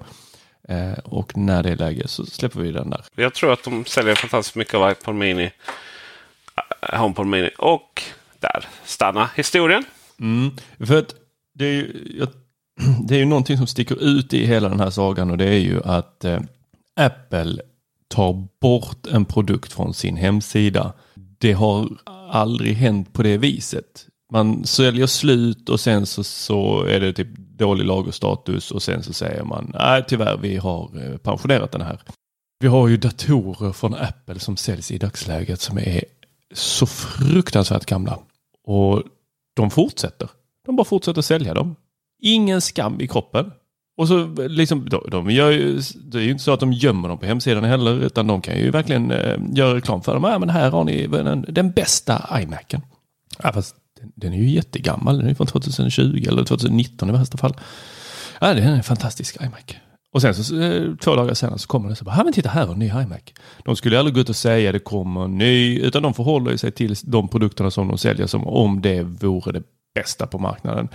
Eh, 0.69 0.99
och 1.05 1.37
när 1.37 1.63
det 1.63 1.71
är 1.71 1.77
läge 1.77 2.09
så 2.09 2.27
släpper 2.27 2.61
vi 2.61 2.73
den 2.73 2.91
där. 2.91 3.05
Jag 3.15 3.35
tror 3.35 3.53
att 3.53 3.65
de 3.65 3.85
säljer 3.85 4.15
fantastiskt 4.15 4.57
mycket 4.57 4.75
av 4.75 4.91
iPod 4.91 5.15
Mini. 5.15 5.51
Eh, 6.81 6.99
HomePod 7.01 7.27
Mini 7.27 7.51
och 7.59 8.03
där 8.53 8.65
stannar 8.85 9.29
historien. 9.37 9.85
Mm, 10.21 10.51
för 10.79 10.99
att 10.99 11.15
det 11.55 11.65
är, 11.65 11.73
ju, 11.73 12.27
det 13.09 13.15
är 13.15 13.19
ju 13.19 13.25
någonting 13.25 13.57
som 13.57 13.67
sticker 13.67 14.03
ut 14.03 14.33
i 14.33 14.47
hela 14.47 14.69
den 14.69 14.81
här 14.81 14.91
sagan 14.91 15.31
och 15.31 15.39
det 15.39 15.49
är 15.49 15.59
ju 15.59 15.83
att 15.85 16.25
eh, 16.25 16.41
Apple 17.01 17.63
tar 18.09 18.49
bort 18.61 19.07
en 19.07 19.25
produkt 19.25 19.73
från 19.73 19.95
sin 19.95 20.17
hemsida. 20.17 20.93
Det 21.39 21.53
har 21.53 21.89
aldrig 22.31 22.75
hänt 22.77 23.13
på 23.13 23.23
det 23.23 23.39
viset. 23.39 24.07
Man 24.33 24.65
säljer 24.65 25.07
slut 25.07 25.69
och 25.69 25.81
sen 25.81 26.07
så, 26.07 26.25
så 26.25 26.83
är 26.83 27.01
det 27.01 27.13
typ 27.13 27.29
dålig 27.39 27.85
lagerstatus 27.85 28.71
och 28.71 28.83
sen 28.83 29.03
så 29.03 29.13
säger 29.13 29.45
man 29.45 29.73
nej 29.75 30.05
tyvärr 30.09 30.37
vi 30.37 30.57
har 30.57 30.91
eh, 31.05 31.17
pensionerat 31.17 31.73
den 31.73 31.81
här. 31.81 32.01
Vi 32.59 32.69
har 32.69 32.89
ju 32.89 32.97
datorer 32.97 33.73
från 33.73 33.95
Apple 33.95 34.39
som 34.39 34.57
säljs 34.57 34.91
i 34.91 34.99
dagsläget 34.99 35.61
som 35.61 35.79
är 35.79 36.05
så 36.55 36.87
fruktansvärt 36.87 37.87
gamla. 37.87 38.19
Och 38.67 39.03
de 39.55 39.71
fortsätter. 39.71 40.29
De 40.67 40.77
bara 40.77 40.85
fortsätter 40.85 41.23
sälja 41.23 41.55
dem. 41.55 41.77
Ingen 42.23 42.61
skam 42.61 43.01
i 43.01 43.09
kroppen. 43.09 43.53
Och 43.97 44.09
så 44.09 44.27
liksom, 44.49 44.89
de, 44.89 45.11
de 45.11 45.31
gör 45.31 45.51
ju, 45.51 45.81
det 45.95 46.19
är 46.19 46.23
ju 46.23 46.31
inte 46.31 46.45
så 46.45 46.53
att 46.53 46.61
de 46.61 46.73
gömmer 46.73 47.09
dem 47.09 47.19
på 47.19 47.27
hemsidan 47.27 47.65
heller, 47.65 48.03
utan 48.03 48.27
de 48.27 48.41
kan 48.41 48.59
ju 48.59 48.71
verkligen 48.71 49.11
eh, 49.11 49.37
göra 49.53 49.75
reklam 49.75 50.03
för 50.03 50.15
dem. 50.15 50.25
Ja, 50.25 50.39
men 50.39 50.51
här 50.51 50.71
har 50.71 50.85
ni 50.85 51.07
den, 51.07 51.47
den 51.49 51.71
bästa 51.71 52.41
iMacen. 52.43 52.81
Ja, 53.43 53.53
fast 53.53 53.77
den, 54.01 54.13
den, 54.15 54.33
är 54.33 54.39
ju 54.39 54.49
jättegammal, 54.49 55.19
den 55.19 55.29
är 55.29 55.35
från 55.35 55.47
2020 55.47 56.25
eller 56.29 56.45
2019 56.45 57.09
i 57.09 57.13
värsta 57.13 57.39
fall. 57.39 57.55
Ja, 58.41 58.55
det 58.55 58.63
är 58.63 58.69
en 58.69 58.83
fantastisk 58.83 59.37
iMac. 59.41 59.77
Och 60.17 60.23
sen 60.23 60.35
så 60.35 60.61
eh, 60.61 60.95
två 61.01 61.15
dagar 61.15 61.35
senare 61.35 61.59
så 61.59 61.69
kommer 61.69 61.89
det 61.89 61.97
så 61.97 62.05
bara, 62.05 62.25
men 62.25 62.33
titta 62.33 62.49
här 62.49 62.73
en 62.73 62.79
ny 62.79 62.87
iMac. 62.87 63.21
De 63.65 63.77
skulle 63.77 63.99
aldrig 63.99 64.15
gå 64.15 64.21
ut 64.21 64.29
och 64.29 64.37
säga 64.37 64.73
det 64.73 64.79
kommer 64.79 65.25
en 65.25 65.39
ny, 65.39 65.79
utan 65.79 66.03
de 66.03 66.15
förhåller 66.15 66.57
sig 66.57 66.73
till 66.73 66.95
de 67.03 67.29
produkterna 67.29 67.71
som 67.71 67.89
de 67.89 67.99
säljer 67.99 68.27
som 68.27 68.47
om 68.47 68.83
det 68.83 69.03
vore 69.03 69.53
det 69.53 69.63
bästa 69.95 70.27
på 70.27 70.39
marknaden. 70.39 70.89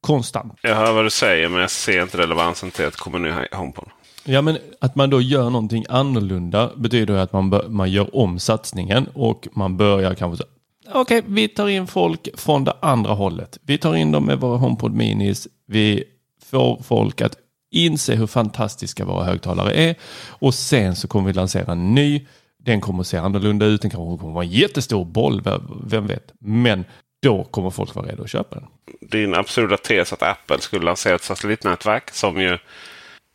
Konstant. 0.00 0.58
Jag 0.62 0.76
hör 0.76 0.92
vad 0.92 1.04
du 1.04 1.10
säger 1.10 1.48
men 1.48 1.60
jag 1.60 1.70
ser 1.70 2.02
inte 2.02 2.18
relevansen 2.18 2.70
till 2.70 2.86
att 2.86 2.92
det 2.92 2.98
kommer 2.98 3.18
en 3.18 3.22
ny 3.22 3.46
HomePod. 3.52 3.88
Ja 4.24 4.42
men 4.42 4.58
att 4.80 4.94
man 4.94 5.10
då 5.10 5.20
gör 5.20 5.50
någonting 5.50 5.84
annorlunda 5.88 6.70
betyder 6.76 7.14
att 7.14 7.32
man, 7.32 7.60
man 7.68 7.90
gör 7.90 8.16
om 8.16 8.38
satsningen 8.38 9.06
och 9.14 9.48
man 9.52 9.76
börjar 9.76 10.14
kanske 10.14 10.44
så 10.44 10.48
Okej, 10.88 11.18
okay, 11.18 11.34
vi 11.34 11.48
tar 11.48 11.68
in 11.68 11.86
folk 11.86 12.28
från 12.34 12.64
det 12.64 12.76
andra 12.82 13.12
hållet. 13.12 13.58
Vi 13.62 13.78
tar 13.78 13.94
in 13.94 14.12
dem 14.12 14.24
med 14.24 14.40
våra 14.40 14.58
HomePod 14.58 14.94
Minis. 14.94 15.48
Vi 15.66 16.04
får 16.50 16.82
folk 16.82 17.20
att 17.20 17.36
inse 17.74 18.14
hur 18.14 18.26
fantastiska 18.26 19.04
våra 19.04 19.24
högtalare 19.24 19.74
är 19.74 19.94
och 20.28 20.54
sen 20.54 20.96
så 20.96 21.08
kommer 21.08 21.26
vi 21.26 21.32
lansera 21.32 21.72
en 21.72 21.94
ny. 21.94 22.26
Den 22.64 22.80
kommer 22.80 23.00
att 23.00 23.06
se 23.06 23.16
annorlunda 23.16 23.66
ut. 23.66 23.82
Den 23.82 23.90
kommer 23.90 24.14
att 24.14 24.22
vara 24.22 24.44
en 24.44 24.50
jättestor 24.50 25.04
boll, 25.04 25.42
vem 25.86 26.06
vet. 26.06 26.32
Men 26.38 26.84
då 27.22 27.44
kommer 27.44 27.70
folk 27.70 27.94
vara 27.94 28.06
redo 28.06 28.22
att 28.22 28.30
köpa 28.30 28.56
den. 28.56 28.68
Din 29.10 29.34
absurda 29.34 29.76
tes 29.76 30.12
att 30.12 30.22
Apple 30.22 30.60
skulle 30.60 30.84
lansera 30.84 31.14
ett 31.14 31.22
satellitnätverk 31.22 32.10
som 32.10 32.40
ju 32.40 32.58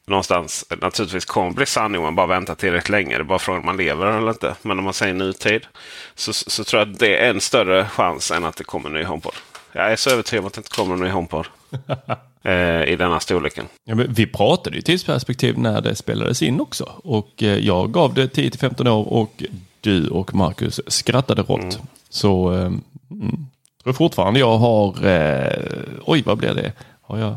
någonstans 0.07 0.65
naturligtvis 0.81 1.25
kommer 1.25 1.51
bli 1.51 1.65
sanning 1.65 1.97
om 1.97 2.03
man 2.03 2.15
bara 2.15 2.27
väntar 2.27 2.55
tillräckligt 2.55 2.89
länge. 2.89 3.15
Det 3.15 3.21
är 3.21 3.23
bara 3.23 3.39
frågan 3.39 3.59
om 3.59 3.65
man 3.65 3.77
lever 3.77 4.05
eller 4.05 4.29
inte. 4.29 4.55
Men 4.61 4.79
om 4.79 4.85
man 4.85 4.93
säger 4.93 5.13
nutid 5.13 5.67
så, 6.15 6.33
så 6.33 6.63
tror 6.63 6.81
jag 6.81 6.91
att 6.91 6.99
det 6.99 7.17
är 7.17 7.29
en 7.29 7.41
större 7.41 7.85
chans 7.85 8.31
än 8.31 8.45
att 8.45 8.55
det 8.55 8.63
kommer 8.63 8.89
en 8.89 8.95
ny 8.95 9.03
HomePod. 9.03 9.33
Jag 9.71 9.91
är 9.91 9.95
så 9.95 10.09
övertygad 10.09 10.43
om 10.43 10.47
att 10.47 10.53
det 10.53 10.59
inte 10.59 10.75
kommer 10.75 10.93
en 10.93 10.99
ny 10.99 11.09
HomePod. 11.09 11.47
eh, 12.43 12.83
I 12.83 12.95
denna 12.95 13.19
storleken. 13.19 13.65
Ja, 13.83 13.95
vi 14.09 14.27
pratade 14.27 14.75
ju 14.75 14.81
tidsperspektiv 14.81 15.57
när 15.57 15.81
det 15.81 15.95
spelades 15.95 16.41
in 16.41 16.61
också. 16.61 16.91
Och 17.03 17.43
eh, 17.43 17.57
jag 17.57 17.91
gav 17.91 18.13
det 18.13 18.35
10-15 18.35 18.89
år 18.89 19.13
och 19.13 19.43
du 19.81 20.07
och 20.07 20.35
Marcus 20.35 20.81
skrattade 20.87 21.41
rått. 21.41 21.59
Mm. 21.59 21.85
Så 22.09 22.53
eh, 22.53 22.65
mm, 23.11 23.47
tror 23.83 23.93
fortfarande 23.93 24.39
jag 24.39 24.57
har, 24.57 25.05
eh, 25.05 25.63
oj 26.05 26.23
vad 26.25 26.37
blir 26.37 26.53
det? 26.53 26.73
Har 27.01 27.17
jag 27.17 27.35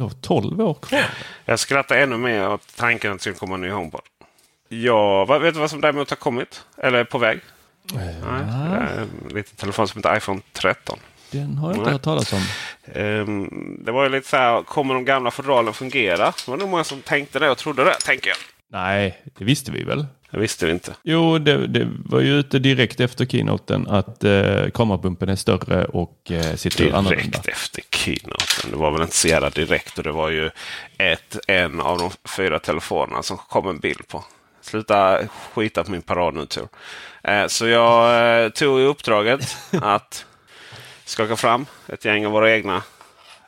du 0.00 0.04
har 0.04 0.10
12 0.10 0.60
år 0.60 0.74
kvar. 0.74 1.04
Jag 1.44 1.58
skrattar 1.58 1.96
ännu 1.96 2.16
mer 2.16 2.48
åt 2.48 2.76
tanken 2.76 3.12
att 3.12 3.18
det 3.18 3.22
ska 3.22 3.34
komma 3.34 3.54
en 3.54 3.60
ny 3.60 3.70
HomePod. 3.70 4.00
Ja, 4.68 5.24
vet 5.24 5.54
du 5.54 5.60
vad 5.60 5.70
som 5.70 5.80
däremot 5.80 6.10
har 6.10 6.16
kommit? 6.16 6.64
Eller 6.76 6.98
är 6.98 7.04
på 7.04 7.18
väg? 7.18 7.40
Ja. 7.92 7.98
Nej, 7.98 8.88
en 8.98 9.34
liten 9.34 9.56
telefon 9.56 9.88
som 9.88 9.98
heter 9.98 10.16
iPhone 10.16 10.40
13. 10.52 10.98
Den 11.30 11.58
har 11.58 11.70
jag 11.70 11.78
inte 11.78 11.90
hört 11.90 12.02
talas 12.02 12.32
om. 12.32 12.42
Um, 12.94 13.78
det 13.84 13.92
var 13.92 14.02
ju 14.02 14.08
lite 14.08 14.28
så 14.28 14.36
här, 14.36 14.62
kommer 14.62 14.94
de 14.94 15.04
gamla 15.04 15.30
fodralen 15.30 15.74
fungera? 15.74 16.24
Det 16.26 16.48
var 16.48 16.56
nog 16.56 16.68
många 16.68 16.84
som 16.84 17.00
tänkte 17.00 17.38
det 17.38 17.50
och 17.50 17.58
trodde 17.58 17.84
det, 17.84 17.96
tänker 18.04 18.28
jag. 18.28 18.36
Nej, 18.72 19.22
det 19.38 19.44
visste 19.44 19.72
vi 19.72 19.84
väl. 19.84 20.06
Det 20.30 20.38
visste 20.38 20.66
vi 20.66 20.72
inte. 20.72 20.94
Jo, 21.02 21.38
det, 21.38 21.66
det 21.66 21.88
var 22.04 22.20
ju 22.20 22.38
ute 22.38 22.58
direkt 22.58 23.00
efter 23.00 23.26
keynoten 23.26 23.86
att 23.88 24.24
eh, 24.24 24.70
kamerabumpen 24.74 25.28
är 25.28 25.36
större 25.36 25.84
och 25.84 26.30
eh, 26.30 26.54
sitter 26.54 26.78
direkt 26.78 26.94
annorlunda. 26.94 27.22
Direkt 27.22 27.46
efter 27.46 27.82
keynoten. 27.90 28.70
Det 28.70 28.76
var 28.76 28.90
väl 28.90 29.02
inte 29.02 29.16
så 29.16 29.28
jävla 29.28 29.50
direkt 29.50 29.98
och 29.98 30.04
det 30.04 30.12
var 30.12 30.30
ju 30.30 30.50
ett, 30.98 31.36
en 31.48 31.80
av 31.80 31.98
de 31.98 32.10
fyra 32.36 32.58
telefonerna 32.58 33.22
som 33.22 33.36
kom 33.36 33.68
en 33.68 33.78
bild 33.78 34.08
på. 34.08 34.24
Sluta 34.60 35.20
skita 35.54 35.84
på 35.84 35.90
min 35.90 36.02
parad 36.02 36.34
nu 36.34 36.46
Tor. 36.46 36.68
Eh, 37.22 37.46
så 37.46 37.66
jag 37.66 38.44
eh, 38.44 38.48
tog 38.50 38.80
i 38.80 38.84
uppdraget 38.84 39.56
att 39.82 40.26
skaka 41.10 41.36
fram 41.36 41.66
ett 41.88 42.04
gäng 42.04 42.26
av 42.26 42.32
våra 42.32 42.52
egna 42.52 42.82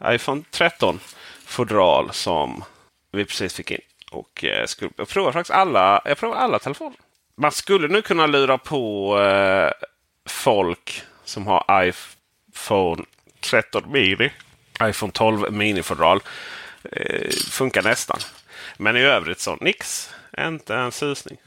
iPhone 0.05 0.43
13 0.51 1.01
fodral 1.45 2.13
som 2.13 2.65
vi 3.13 3.25
precis 3.25 3.55
fick 3.55 3.71
in. 3.71 3.81
Och 4.11 4.45
eh, 4.45 4.67
skulle, 4.67 4.91
jag 4.97 5.09
provar 5.09 5.33
faktiskt 5.33 5.51
alla, 5.51 6.03
jag 6.05 6.19
provar 6.19 6.37
alla 6.37 6.59
telefoner. 6.59 6.99
Man 7.37 7.53
skulle 7.53 7.89
nu 7.89 8.03
kunna 8.03 8.27
lura 8.27 8.59
på 8.59 9.19
eh, 9.21 9.71
folk 10.29 11.03
som 11.25 11.47
har 11.47 11.85
iPhone 11.85 13.05
13 13.41 13.93
mini. 13.93 14.31
iPhone 14.83 15.13
12 15.13 15.53
mini-fodral. 15.53 16.21
Eh, 16.93 17.31
funkar 17.31 17.83
nästan. 17.83 18.19
Men 18.77 18.97
i 18.97 19.01
övrigt 19.01 19.41
så 19.41 19.57
nix. 19.57 20.11
Inte 20.39 20.75
en 20.75 20.93
susning. 20.93 21.39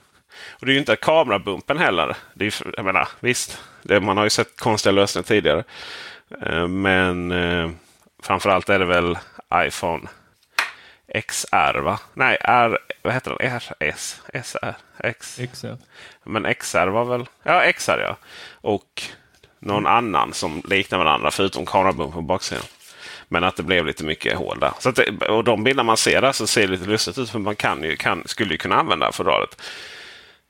Och 0.50 0.65
det 0.65 0.72
är 0.72 0.74
ju 0.74 0.80
inte 0.80 0.96
kamerabumpen 0.96 1.77
heller. 1.77 2.15
Det 2.34 2.46
är, 2.46 2.54
jag 2.77 2.86
menar, 2.86 3.08
visst, 3.20 3.62
det, 3.82 4.00
man 4.00 4.18
har 4.18 4.24
ju 4.24 4.30
sett 4.30 4.60
konstiga 4.60 4.94
lösningar 4.94 5.24
tidigare. 5.24 5.63
Eh, 6.46 6.68
men 6.68 7.32
eh, 7.32 7.70
framförallt 8.24 8.70
är 8.70 8.80
det 8.80 8.86
väl 8.86 9.18
iPhone 9.54 10.08
XR 11.27 11.80
va? 11.80 12.00
Nej, 12.13 12.38
R, 12.42 12.77
vad 13.01 13.13
heter 13.13 13.36
den? 13.39 13.60
RS? 13.60 14.22
SR? 14.44 14.74
X? 14.98 15.39
XR. 15.54 15.77
Men 16.24 16.54
XR 16.54 16.88
var 16.88 17.06
väl? 17.06 17.25
Ja, 17.44 17.72
XR 17.74 18.00
ja. 18.00 18.18
Och 18.62 19.04
någon 19.60 19.88
annan 19.88 20.34
som 20.34 20.62
liknar 20.65 20.98
varandra 20.98 21.32
förutom 21.32 21.65
kamerabumpen 21.65 22.13
på 22.13 22.22
baksidan. 22.22 22.63
Men 23.27 23.44
att 23.44 23.56
det 23.56 23.63
blev 23.63 23.86
lite 23.86 24.04
mycket 24.04 24.38
hål 24.38 24.60
där. 24.60 24.72
Så 24.80 24.92
det, 24.92 25.27
och 25.27 25.44
de 25.44 25.63
bilder 25.63 25.84
man 25.84 25.98
ser 25.98 26.22
där 26.22 26.32
så 26.32 26.48
ser 26.48 26.62
det 26.62 26.68
lite 26.68 26.86
lustigt 26.86 27.18
ut. 27.18 27.30
För 27.30 27.39
man 27.39 27.56
kan 27.56 27.84
ju, 27.84 27.96
kan, 27.96 28.24
skulle 28.25 28.51
ju 28.51 28.58
kunna 28.58 28.75
använda 28.75 29.12
fodralet. 29.12 29.62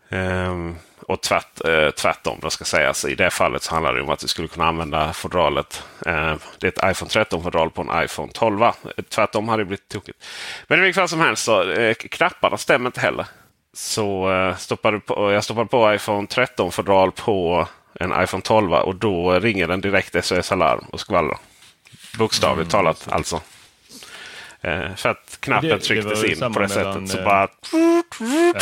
Um, 0.09 0.75
och 1.07 1.21
tvärt, 1.21 1.65
eh, 1.65 1.89
tvärtom 1.89 2.39
då 2.41 2.49
ska 2.49 2.65
sägas. 2.65 3.05
I 3.05 3.15
det 3.15 3.29
fallet 3.29 3.63
så 3.63 3.73
handlar 3.73 3.93
det 3.93 4.01
om 4.01 4.09
att 4.09 4.23
vi 4.23 4.27
skulle 4.27 4.47
kunna 4.47 4.65
använda 4.65 5.13
fodralet. 5.13 5.83
Eh, 6.05 6.35
det 6.59 6.67
är 6.67 6.67
ett 6.67 6.91
iPhone 6.91 7.09
13-fodral 7.09 7.69
på 7.69 7.81
en 7.81 8.03
iPhone 8.03 8.31
12. 8.33 8.71
Tvärtom 9.09 9.49
hade 9.49 9.61
det 9.61 9.65
blivit 9.65 9.89
tokigt. 9.89 10.23
Men 10.67 10.79
i 10.79 10.81
vilket 10.81 11.01
fall 11.01 11.09
som 11.09 11.19
helst 11.19 11.43
så 11.43 11.71
eh, 11.71 11.93
knapparna 11.93 12.57
stämmer 12.57 12.85
inte 12.85 13.01
heller. 13.01 13.25
Så 13.73 14.33
eh, 14.33 14.55
stoppade 14.55 14.99
på, 14.99 15.31
jag 15.31 15.43
stoppade 15.43 15.67
på 15.67 15.93
iPhone 15.93 16.27
13-fodral 16.27 17.11
på 17.11 17.67
en 17.99 18.23
iPhone 18.23 18.43
12 18.43 18.73
och 18.73 18.95
då 18.95 19.31
ringer 19.31 19.67
den 19.67 19.81
direkt 19.81 20.25
SOS 20.25 20.51
Alarm 20.51 20.85
och 20.91 20.99
skvallrar. 20.99 21.37
Bokstavligt 22.17 22.73
mm. 22.73 22.83
talat 22.83 23.07
alltså. 23.11 23.41
Eh, 24.61 24.95
för 24.95 25.09
att 25.09 25.37
knappen 25.39 25.69
det, 25.69 25.79
trycktes 25.79 26.21
det 26.21 26.27
in 26.27 26.53
på 26.53 26.59
det 26.59 26.69
sättet. 26.69 27.09
Så 27.09 27.23
bara... 27.23 27.47
Ja. 28.53 28.61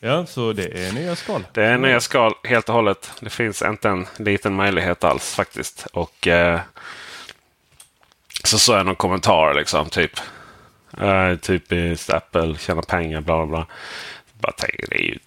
Ja, 0.00 0.26
så 0.26 0.52
det 0.52 0.86
är 0.86 0.92
nya 0.92 1.16
skal. 1.16 1.46
Det 1.52 1.64
är 1.64 1.78
nya 1.78 2.00
skal 2.00 2.34
helt 2.44 2.68
och 2.68 2.74
hållet. 2.74 3.10
Det 3.20 3.30
finns 3.30 3.62
inte 3.62 3.88
en 3.88 4.06
liten 4.16 4.54
möjlighet 4.54 5.04
alls 5.04 5.34
faktiskt. 5.34 5.86
Och 5.92 6.26
eh, 6.26 6.60
så 8.44 8.58
såg 8.58 8.76
jag 8.76 8.86
någon 8.86 8.96
kommentar 8.96 9.54
liksom. 9.54 9.88
Typ, 9.90 10.20
eh, 11.00 11.36
typiskt 11.36 12.10
Apple, 12.10 12.56
tjäna 12.58 12.82
pengar, 12.82 13.20
bla 13.20 13.36
bla 13.36 13.46
bla. 13.46 13.66
Bara 14.32 14.52
tänker 14.52 14.86
det 14.88 14.96
är 14.96 15.04
ju 15.04 15.18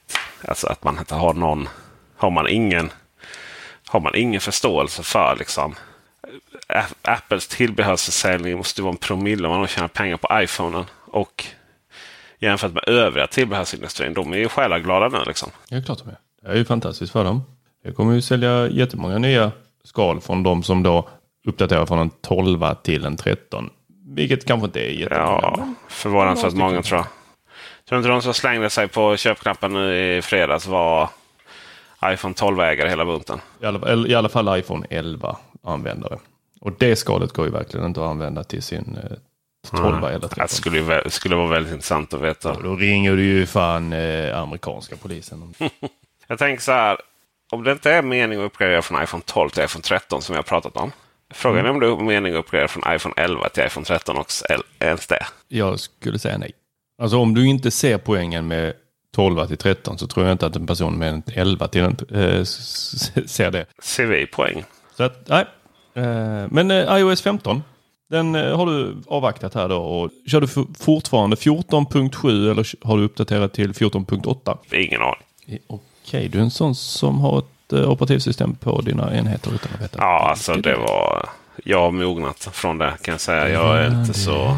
alltså 0.48 0.68
att 0.68 0.84
man 0.84 1.00
inte 1.00 1.16
har 1.16 1.34
någon. 1.34 1.70
Har 2.18 2.32
man 2.32 2.48
ingen, 2.48 2.92
har 3.86 4.00
man 4.00 4.16
ingen 4.16 4.42
förståelse 4.42 5.04
för 5.04 5.36
liksom. 5.40 5.76
Apples 7.02 7.48
tillbehörsförsäljning 7.48 8.58
måste 8.58 8.82
vara 8.82 8.92
en 8.92 8.98
promille 8.98 9.48
om 9.48 9.60
man 9.60 9.68
tjänar 9.68 9.88
pengar 9.88 10.18
på 10.18 10.42
iPhonen. 10.44 10.86
Och 11.06 11.46
jämfört 12.40 12.74
med 12.74 12.84
övriga 12.88 13.28
tillbehörsindustrin. 13.28 14.14
De 14.14 14.34
är 14.34 14.38
ju 14.38 14.50
själaglada 14.50 15.08
nu 15.10 15.24
liksom. 15.28 15.50
Ja, 15.70 15.82
klart 15.86 16.00
de 16.00 16.10
är. 16.10 16.18
Det 16.42 16.48
är 16.48 16.56
ju 16.56 16.66
fantastiskt 16.66 17.12
för 17.12 17.24
dem. 17.24 17.44
Det 17.84 17.92
kommer 17.92 18.14
ju 18.14 18.22
sälja 18.22 18.68
jättemånga 18.68 19.18
nya 19.18 19.52
skal 19.84 20.22
från 20.22 20.44
de 20.44 20.64
som 20.64 20.84
då 20.84 21.10
uppdaterar 21.48 21.86
från 21.86 22.00
en 22.00 22.10
12 22.10 22.76
till 22.84 23.06
en 23.06 23.18
13. 23.18 23.70
Vilket 24.08 24.46
kanske 24.46 24.66
inte 24.66 24.80
är 24.80 24.92
jättemånga. 24.92 25.40
Ja, 25.42 25.74
förvånansvärt 25.88 26.54
många 26.54 26.82
tror 26.82 26.98
jag. 26.98 27.08
Tror 27.90 27.98
inte 27.98 28.10
de 28.10 28.22
som 28.22 28.34
slängde 28.34 28.70
sig 28.70 28.88
på 28.88 29.18
köpknappen 29.18 29.74
nu 29.74 30.18
i 30.18 30.22
fredags 30.22 30.68
var 30.68 31.10
iPhone 32.06 32.34
12-ägare 32.34 32.90
hela 32.90 33.06
bunten. 33.06 33.40
I 33.62 33.66
alla, 33.66 34.08
I 34.08 34.16
alla 34.16 34.30
fall 34.30 34.60
iPhone 34.60 34.86
11-användare. 34.90 36.20
Och 36.62 36.72
det 36.80 36.96
skalet 36.96 37.34
går 37.34 37.46
ju 37.46 37.52
verkligen 37.52 37.86
inte 37.86 38.02
att 38.02 38.08
använda 38.08 38.44
till 38.44 38.64
sin 38.64 38.98
12 39.68 39.86
mm. 39.86 40.04
eller 40.04 40.28
13. 40.28 40.38
Det 40.42 40.48
skulle, 40.48 41.10
skulle 41.10 41.36
vara 41.36 41.48
väldigt 41.48 41.74
intressant 41.74 42.14
att 42.14 42.22
veta. 42.22 42.52
Och 42.52 42.64
då 42.64 42.76
ringer 42.76 43.16
du 43.16 43.24
ju 43.24 43.46
fan 43.46 43.94
eh, 43.94 44.40
amerikanska 44.40 44.96
polisen. 44.96 45.54
jag 46.28 46.40
tänker 46.40 46.64
så 46.64 46.72
här. 46.72 46.98
Om 47.52 47.64
det 47.64 47.72
inte 47.72 47.92
är 47.92 48.02
mening 48.02 48.40
att 48.40 48.46
uppgradera 48.46 48.82
från 48.82 49.04
iPhone 49.04 49.24
12 49.26 49.50
till 49.50 49.64
iPhone 49.64 49.84
13 49.84 50.22
som 50.22 50.36
har 50.36 50.44
pratat 50.44 50.78
om. 50.78 50.92
Frågan 51.34 51.66
är 51.66 51.70
om 51.70 51.80
det 51.80 51.88
är 51.88 51.96
mening 51.96 52.34
att 52.34 52.40
uppgradera 52.40 52.68
från 52.68 52.96
iPhone 52.96 53.14
11 53.18 53.50
till 53.50 53.64
iPhone 53.64 53.86
13 53.86 54.18
också. 54.18 54.46
Ens 54.80 55.08
det? 55.08 55.26
Jag 55.48 55.80
skulle 55.80 56.20
säga 56.20 56.38
nej. 56.38 56.52
Alltså 57.02 57.18
om 57.18 57.34
du 57.34 57.48
inte 57.48 57.72
ser 57.72 57.98
poängen 57.98 58.48
med 58.48 58.74
12 59.16 59.48
till 59.48 59.58
13 59.58 59.98
så 59.98 60.08
tror 60.08 60.26
jag 60.26 60.34
inte 60.34 60.46
att 60.46 60.56
en 60.56 60.68
person 60.68 60.98
med 60.98 61.10
en 61.10 61.24
11 61.34 61.68
till 61.68 61.82
en, 61.82 61.92
äh, 61.92 62.44
ser 62.44 63.52
det. 63.52 63.66
Ser 63.80 64.06
vi 64.06 64.28
poäng? 64.28 64.64
Så 64.98 65.04
att, 65.04 65.28
nej. 65.28 65.46
Äh, 65.94 66.04
men 66.50 66.72
äh, 66.72 66.98
iOS 67.00 67.22
15. 67.22 67.64
Den 68.10 68.36
har 68.36 68.66
du 68.66 68.98
avvaktat 69.08 69.54
här 69.54 69.70
då 69.70 69.78
och 69.78 70.10
kör 70.28 70.42
du 70.42 70.48
fortfarande 70.80 71.36
14.7 71.36 72.52
eller 72.52 72.88
har 72.88 72.98
du 72.98 73.04
uppdaterat 73.04 73.54
till 73.54 73.72
14.8? 73.74 74.58
Ingen 74.76 75.02
aning. 75.02 75.60
Okej, 75.68 76.28
du 76.28 76.38
är 76.38 76.42
en 76.42 76.52
sån 76.52 76.76
som 76.76 77.20
har 77.20 77.40
ett 77.40 77.74
operativsystem 77.74 78.56
på 78.56 78.82
dina 78.82 79.18
enheter 79.18 79.54
utan 79.54 79.72
att 79.74 79.82
veta? 79.82 79.98
Ja, 79.98 80.30
alltså 80.30 80.54
det 80.54 80.76
var... 80.76 81.30
Jag 81.64 81.82
har 81.82 81.92
mognat 81.92 82.50
från 82.52 82.78
det 82.78 82.98
kan 83.02 83.12
jag 83.12 83.22
säga. 83.22 83.50
Jag 83.50 83.78
är 83.78 84.02
inte 84.02 84.14
så... 84.14 84.58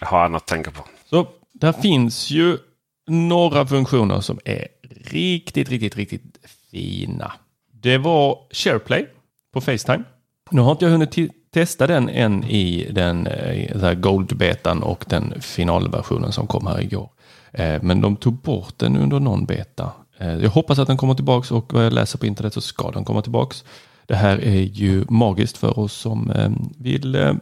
Jag 0.00 0.06
har 0.06 0.24
annat 0.24 0.42
att 0.42 0.48
tänka 0.48 0.70
på. 0.70 0.84
Så 1.10 1.26
där 1.52 1.72
finns 1.72 2.30
ju 2.30 2.58
några 3.06 3.66
funktioner 3.66 4.20
som 4.20 4.38
är 4.44 4.68
riktigt, 5.04 5.68
riktigt, 5.68 5.96
riktigt 5.96 6.38
fina. 6.70 7.32
Det 7.72 7.98
var 7.98 8.38
SharePlay 8.50 9.06
på 9.52 9.60
Facetime. 9.60 10.04
Nu 10.50 10.60
har 10.60 10.72
inte 10.72 10.84
jag 10.84 10.92
hunnit 10.92 11.32
testa 11.50 11.86
den 11.86 12.08
än 12.08 12.44
i 12.44 12.88
den 12.92 13.26
eh, 13.26 13.94
Gold-betan 13.94 14.82
och 14.82 15.04
den 15.08 15.34
finalversionen 15.40 16.32
som 16.32 16.46
kom 16.46 16.66
här 16.66 16.80
igår. 16.80 17.10
Eh, 17.52 17.82
men 17.82 18.00
de 18.00 18.16
tog 18.16 18.34
bort 18.34 18.74
den 18.76 18.96
under 18.96 19.20
någon 19.20 19.44
beta. 19.44 19.92
Eh, 20.18 20.34
jag 20.34 20.50
hoppas 20.50 20.78
att 20.78 20.86
den 20.86 20.96
kommer 20.96 21.14
tillbaks 21.14 21.50
och 21.50 21.72
vad 21.72 21.84
jag 21.84 21.92
läser 21.92 22.18
på 22.18 22.26
internet 22.26 22.54
så 22.54 22.60
ska 22.60 22.90
den 22.90 23.04
komma 23.04 23.22
tillbaks. 23.22 23.64
Det 24.06 24.16
här 24.16 24.44
är 24.44 24.60
ju 24.60 25.04
magiskt 25.08 25.56
för 25.56 25.78
oss 25.78 25.92
som 25.92 26.30
eh, 26.30 26.50
vill 26.78 27.38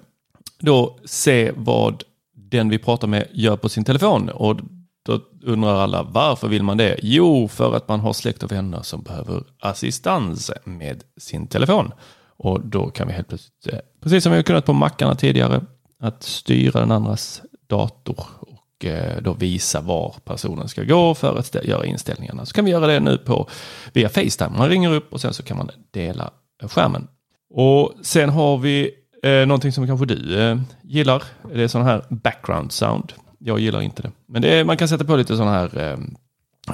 då 0.60 0.98
se 1.04 1.52
vad 1.56 2.02
den 2.34 2.68
vi 2.68 2.78
pratar 2.78 3.08
med 3.08 3.28
gör 3.32 3.56
på 3.56 3.68
sin 3.68 3.84
telefon. 3.84 4.28
Och 4.28 4.56
då 5.02 5.20
undrar 5.42 5.74
alla 5.74 6.02
varför 6.02 6.48
vill 6.48 6.62
man 6.62 6.76
det? 6.76 6.96
Jo, 7.02 7.48
för 7.48 7.76
att 7.76 7.88
man 7.88 8.00
har 8.00 8.12
släkt 8.12 8.42
och 8.42 8.52
vänner 8.52 8.82
som 8.82 9.02
behöver 9.02 9.42
assistans 9.60 10.50
med 10.64 11.02
sin 11.16 11.46
telefon. 11.46 11.92
Och 12.38 12.60
då 12.66 12.90
kan 12.90 13.06
vi 13.06 13.12
helt 13.12 13.28
plötsligt, 13.28 13.72
eh, 13.72 13.78
precis 14.02 14.22
som 14.22 14.32
vi 14.32 14.38
har 14.38 14.42
kunnat 14.42 14.66
på 14.66 14.72
mackarna 14.72 15.14
tidigare, 15.14 15.60
att 16.00 16.22
styra 16.22 16.80
den 16.80 16.92
andras 16.92 17.42
dator 17.66 18.26
och 18.40 18.84
eh, 18.84 19.22
då 19.22 19.32
visa 19.32 19.80
var 19.80 20.14
personen 20.24 20.68
ska 20.68 20.84
gå 20.84 21.14
för 21.14 21.38
att 21.38 21.64
göra 21.64 21.86
inställningarna. 21.86 22.46
Så 22.46 22.54
kan 22.54 22.64
vi 22.64 22.70
göra 22.70 22.86
det 22.86 23.00
nu 23.00 23.18
på 23.18 23.48
via 23.92 24.08
Facetime. 24.08 24.58
Man 24.58 24.68
ringer 24.68 24.92
upp 24.92 25.12
och 25.12 25.20
sen 25.20 25.34
så 25.34 25.42
kan 25.42 25.56
man 25.56 25.70
dela 25.90 26.30
skärmen. 26.62 27.08
Och 27.50 27.92
sen 28.02 28.30
har 28.30 28.58
vi 28.58 28.94
Eh, 29.22 29.46
någonting 29.46 29.72
som 29.72 29.86
kanske 29.86 30.06
du 30.06 30.40
eh, 30.40 30.58
gillar. 30.82 31.22
Det 31.54 31.62
är 31.62 31.68
sån 31.68 31.82
här 31.82 32.04
background 32.08 32.72
sound. 32.72 33.12
Jag 33.38 33.58
gillar 33.58 33.80
inte 33.80 34.02
det. 34.02 34.10
Men 34.28 34.42
det 34.42 34.54
är, 34.54 34.64
man 34.64 34.76
kan 34.76 34.88
sätta 34.88 35.04
på 35.04 35.16
lite 35.16 35.36
sån 35.36 35.48
här 35.48 35.78
eh, 35.78 35.98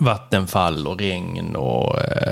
vattenfall 0.01 0.87
och 0.87 0.99
regn 0.99 1.57
och 1.57 2.01
eh, 2.01 2.24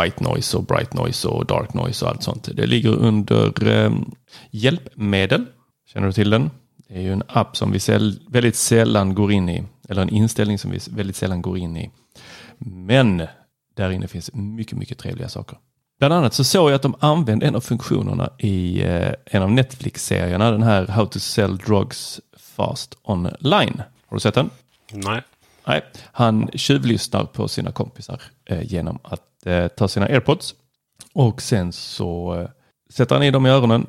white 0.00 0.24
noise 0.24 0.56
och 0.56 0.64
bright 0.64 0.94
noise 0.94 1.28
och 1.28 1.46
dark 1.46 1.74
noise 1.74 2.04
och 2.04 2.10
allt 2.10 2.22
sånt. 2.22 2.48
Det 2.54 2.66
ligger 2.66 2.90
under 2.90 3.68
eh, 3.68 3.92
hjälpmedel. 4.50 5.44
Känner 5.92 6.06
du 6.06 6.12
till 6.12 6.30
den? 6.30 6.50
Det 6.88 6.94
är 6.94 7.00
ju 7.00 7.12
en 7.12 7.22
app 7.28 7.56
som 7.56 7.72
vi 7.72 7.80
säl 7.80 8.20
väldigt 8.28 8.56
sällan 8.56 9.14
går 9.14 9.32
in 9.32 9.48
i. 9.48 9.64
Eller 9.88 10.02
en 10.02 10.08
inställning 10.08 10.58
som 10.58 10.70
vi 10.70 10.78
väldigt 10.90 11.16
sällan 11.16 11.42
går 11.42 11.58
in 11.58 11.76
i. 11.76 11.90
Men 12.58 13.26
där 13.76 13.90
inne 13.90 14.08
finns 14.08 14.30
mycket, 14.32 14.78
mycket 14.78 14.98
trevliga 14.98 15.28
saker. 15.28 15.58
Bland 15.98 16.14
annat 16.14 16.34
så 16.34 16.44
såg 16.44 16.70
jag 16.70 16.74
att 16.74 16.82
de 16.82 16.94
använde 17.00 17.46
en 17.46 17.54
av 17.54 17.60
funktionerna 17.60 18.30
i 18.38 18.82
eh, 18.82 19.12
en 19.24 19.42
av 19.42 19.50
Netflix-serierna, 19.50 20.50
den 20.50 20.62
här 20.62 20.86
How 20.86 21.06
to 21.06 21.18
sell 21.18 21.56
drugs 21.56 22.20
fast 22.36 22.98
online. 23.02 23.82
Har 24.06 24.16
du 24.16 24.20
sett 24.20 24.34
den? 24.34 24.50
Nej. 24.92 25.22
Nej, 25.66 25.84
han 26.12 26.50
tjuvlyssnar 26.54 27.24
på 27.24 27.48
sina 27.48 27.72
kompisar 27.72 28.22
eh, 28.44 28.62
genom 28.62 28.98
att 29.02 29.22
eh, 29.46 29.68
ta 29.68 29.88
sina 29.88 30.06
airpods 30.06 30.54
och 31.12 31.42
sen 31.42 31.72
så 31.72 32.34
eh, 32.34 32.48
sätter 32.90 33.14
han 33.14 33.24
i 33.24 33.30
dem 33.30 33.46
i 33.46 33.50
öronen 33.50 33.86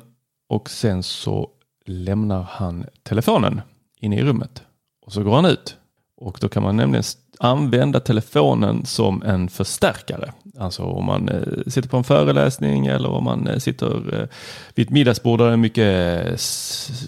och 0.48 0.70
sen 0.70 1.02
så 1.02 1.50
lämnar 1.86 2.42
han 2.42 2.86
telefonen 3.02 3.60
inne 4.00 4.16
i 4.16 4.22
rummet 4.22 4.62
och 5.06 5.12
så 5.12 5.22
går 5.22 5.34
han 5.34 5.46
ut 5.46 5.76
och 6.16 6.38
då 6.40 6.48
kan 6.48 6.62
man 6.62 6.76
nämligen 6.76 7.04
använda 7.42 8.00
telefonen 8.00 8.86
som 8.86 9.22
en 9.22 9.48
förstärkare. 9.48 10.32
Alltså 10.58 10.82
om 10.82 11.04
man 11.04 11.28
eh, 11.28 11.42
sitter 11.66 11.88
på 11.88 11.96
en 11.96 12.04
föreläsning 12.04 12.86
eller 12.86 13.08
om 13.08 13.24
man 13.24 13.46
eh, 13.46 13.58
sitter 13.58 14.20
eh, 14.20 14.28
vid 14.74 14.86
ett 14.86 14.92
middagsbord 14.92 15.38
där 15.38 15.46
det 15.46 15.52
är 15.52 15.56
mycket 15.56 16.26
eh, 16.26 16.36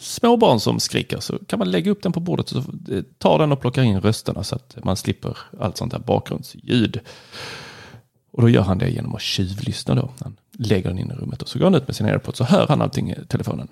småbarn 0.01 0.61
som 0.61 0.81
skriker 0.81 1.21
så 1.21 1.39
kan 1.47 1.59
man 1.59 1.71
lägga 1.71 1.91
upp 1.91 2.03
den 2.03 2.13
på 2.13 2.21
bordet 2.21 2.53
och 2.53 2.65
eh, 2.91 3.03
ta 3.19 3.39
den 3.39 3.53
och 3.53 3.61
plocka 3.61 3.83
in 3.83 4.01
rösterna 4.01 4.45
så 4.45 4.57
att 4.57 4.77
man 4.85 4.97
slipper 4.97 5.39
allt 5.61 5.77
sånt 5.77 5.93
där 5.93 5.99
bakgrundsljud. 5.99 7.01
Och 8.33 8.43
då 8.43 8.49
gör 8.49 8.63
han 8.63 8.79
det 8.79 8.91
genom 8.91 9.15
att 9.15 9.23
tjuvlyssna 9.23 9.95
då. 9.95 10.11
Han 10.21 10.37
lägger 10.59 10.89
den 10.89 10.99
in 10.99 11.11
i 11.11 11.15
rummet 11.15 11.43
och 11.43 11.49
så 11.49 11.59
går 11.59 11.67
han 11.67 11.75
ut 11.75 11.87
med 11.87 11.97
sina 11.97 12.09
airpods 12.09 12.39
så 12.39 12.45
hör 12.45 12.67
han 12.67 12.83
allting 12.83 13.11
i 13.11 13.17
telefonen. 13.29 13.69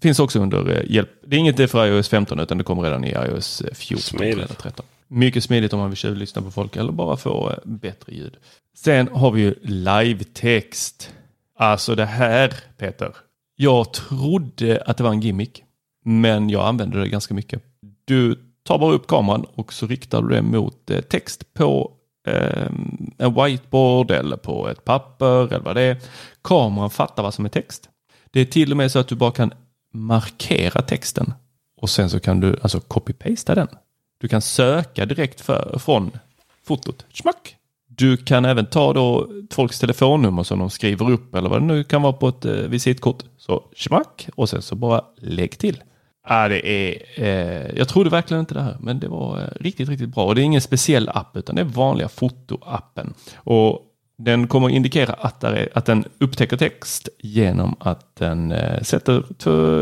Finns 0.00 0.18
också 0.18 0.40
under 0.40 0.84
hjälp. 0.90 1.10
Det 1.26 1.36
är 1.36 1.40
inget 1.40 1.70
för 1.70 1.86
iOS 1.86 2.08
15 2.08 2.40
utan 2.40 2.58
det 2.58 2.64
kommer 2.64 2.82
redan 2.82 3.04
i 3.04 3.10
iOS 3.10 3.62
14 3.72 4.22
eller 4.22 4.46
13. 4.46 4.86
Mycket 5.08 5.44
smidigt 5.44 5.72
om 5.72 5.78
man 5.78 5.90
vill 5.90 5.96
tjuvlyssna 5.96 6.42
på 6.42 6.50
folk 6.50 6.76
eller 6.76 6.92
bara 6.92 7.16
få 7.16 7.50
eh, 7.50 7.56
bättre 7.64 8.14
ljud. 8.14 8.36
Sen 8.76 9.08
har 9.08 9.30
vi 9.30 9.40
ju 9.40 9.54
live-text. 9.62 11.10
Alltså 11.58 11.94
det 11.94 12.04
här 12.04 12.54
Peter. 12.78 13.16
Jag 13.56 13.92
trodde 13.92 14.82
att 14.86 14.96
det 14.96 15.04
var 15.04 15.10
en 15.10 15.20
gimmick. 15.20 15.62
Men 16.04 16.50
jag 16.50 16.66
använder 16.66 16.98
det 16.98 17.08
ganska 17.08 17.34
mycket. 17.34 17.62
Du 18.04 18.38
tar 18.62 18.78
bara 18.78 18.94
upp 18.94 19.06
kameran 19.06 19.46
och 19.54 19.72
så 19.72 19.86
riktar 19.86 20.22
du 20.22 20.28
det 20.28 20.42
mot 20.42 20.90
eh, 20.90 21.00
text 21.00 21.54
på 21.54 21.90
eh, 21.90 22.01
Ehm, 22.24 23.10
en 23.18 23.34
whiteboard 23.34 24.10
eller 24.10 24.36
på 24.36 24.68
ett 24.68 24.84
papper 24.84 25.46
eller 25.46 25.64
vad 25.64 25.76
det 25.76 25.82
är. 25.82 25.96
Kameran 26.42 26.90
fattar 26.90 27.22
vad 27.22 27.34
som 27.34 27.44
är 27.44 27.48
text. 27.48 27.88
Det 28.30 28.40
är 28.40 28.44
till 28.44 28.70
och 28.70 28.76
med 28.76 28.92
så 28.92 28.98
att 28.98 29.08
du 29.08 29.14
bara 29.14 29.32
kan 29.32 29.52
markera 29.92 30.82
texten 30.82 31.34
och 31.80 31.90
sen 31.90 32.10
så 32.10 32.20
kan 32.20 32.40
du 32.40 32.56
alltså 32.62 32.80
copy-pasta 32.80 33.54
den. 33.54 33.68
Du 34.20 34.28
kan 34.28 34.42
söka 34.42 35.06
direkt 35.06 35.40
för, 35.40 35.78
från 35.78 36.10
fotot. 36.64 37.06
Schmack! 37.12 37.56
Du 37.88 38.16
kan 38.16 38.44
även 38.44 38.66
ta 38.66 38.92
då 38.92 39.28
folks 39.50 39.78
telefonnummer 39.78 40.42
som 40.42 40.58
de 40.58 40.70
skriver 40.70 41.10
upp 41.10 41.34
eller 41.34 41.48
vad 41.50 41.60
det 41.60 41.66
nu 41.66 41.84
kan 41.84 42.02
vara 42.02 42.12
på 42.12 42.28
ett 42.28 42.44
eh, 42.44 42.52
visitkort. 42.52 43.22
Så 43.38 43.64
smack 43.76 44.28
och 44.34 44.48
sen 44.48 44.62
så 44.62 44.74
bara 44.74 45.04
lägg 45.16 45.58
till. 45.58 45.82
Ja, 46.28 46.48
det 46.48 46.66
är, 46.66 47.02
eh, 47.14 47.78
jag 47.78 47.88
trodde 47.88 48.10
verkligen 48.10 48.40
inte 48.40 48.54
det 48.54 48.62
här, 48.62 48.76
men 48.80 49.00
det 49.00 49.08
var 49.08 49.40
eh, 49.40 49.46
riktigt, 49.60 49.88
riktigt 49.88 50.08
bra. 50.08 50.24
Och 50.24 50.34
det 50.34 50.40
är 50.40 50.44
ingen 50.44 50.60
speciell 50.60 51.08
app, 51.08 51.36
utan 51.36 51.54
det 51.54 51.60
är 51.60 51.66
vanliga 51.66 52.08
fotoappen. 52.08 53.14
Och 53.36 53.82
den 54.18 54.48
kommer 54.48 54.66
att 54.66 54.72
indikera 54.72 55.12
att, 55.12 55.44
är, 55.44 55.68
att 55.74 55.86
den 55.86 56.04
upptäcker 56.18 56.56
text 56.56 57.08
genom 57.18 57.76
att 57.80 58.16
den 58.16 58.52
eh, 58.52 58.82
sätter 58.82 59.24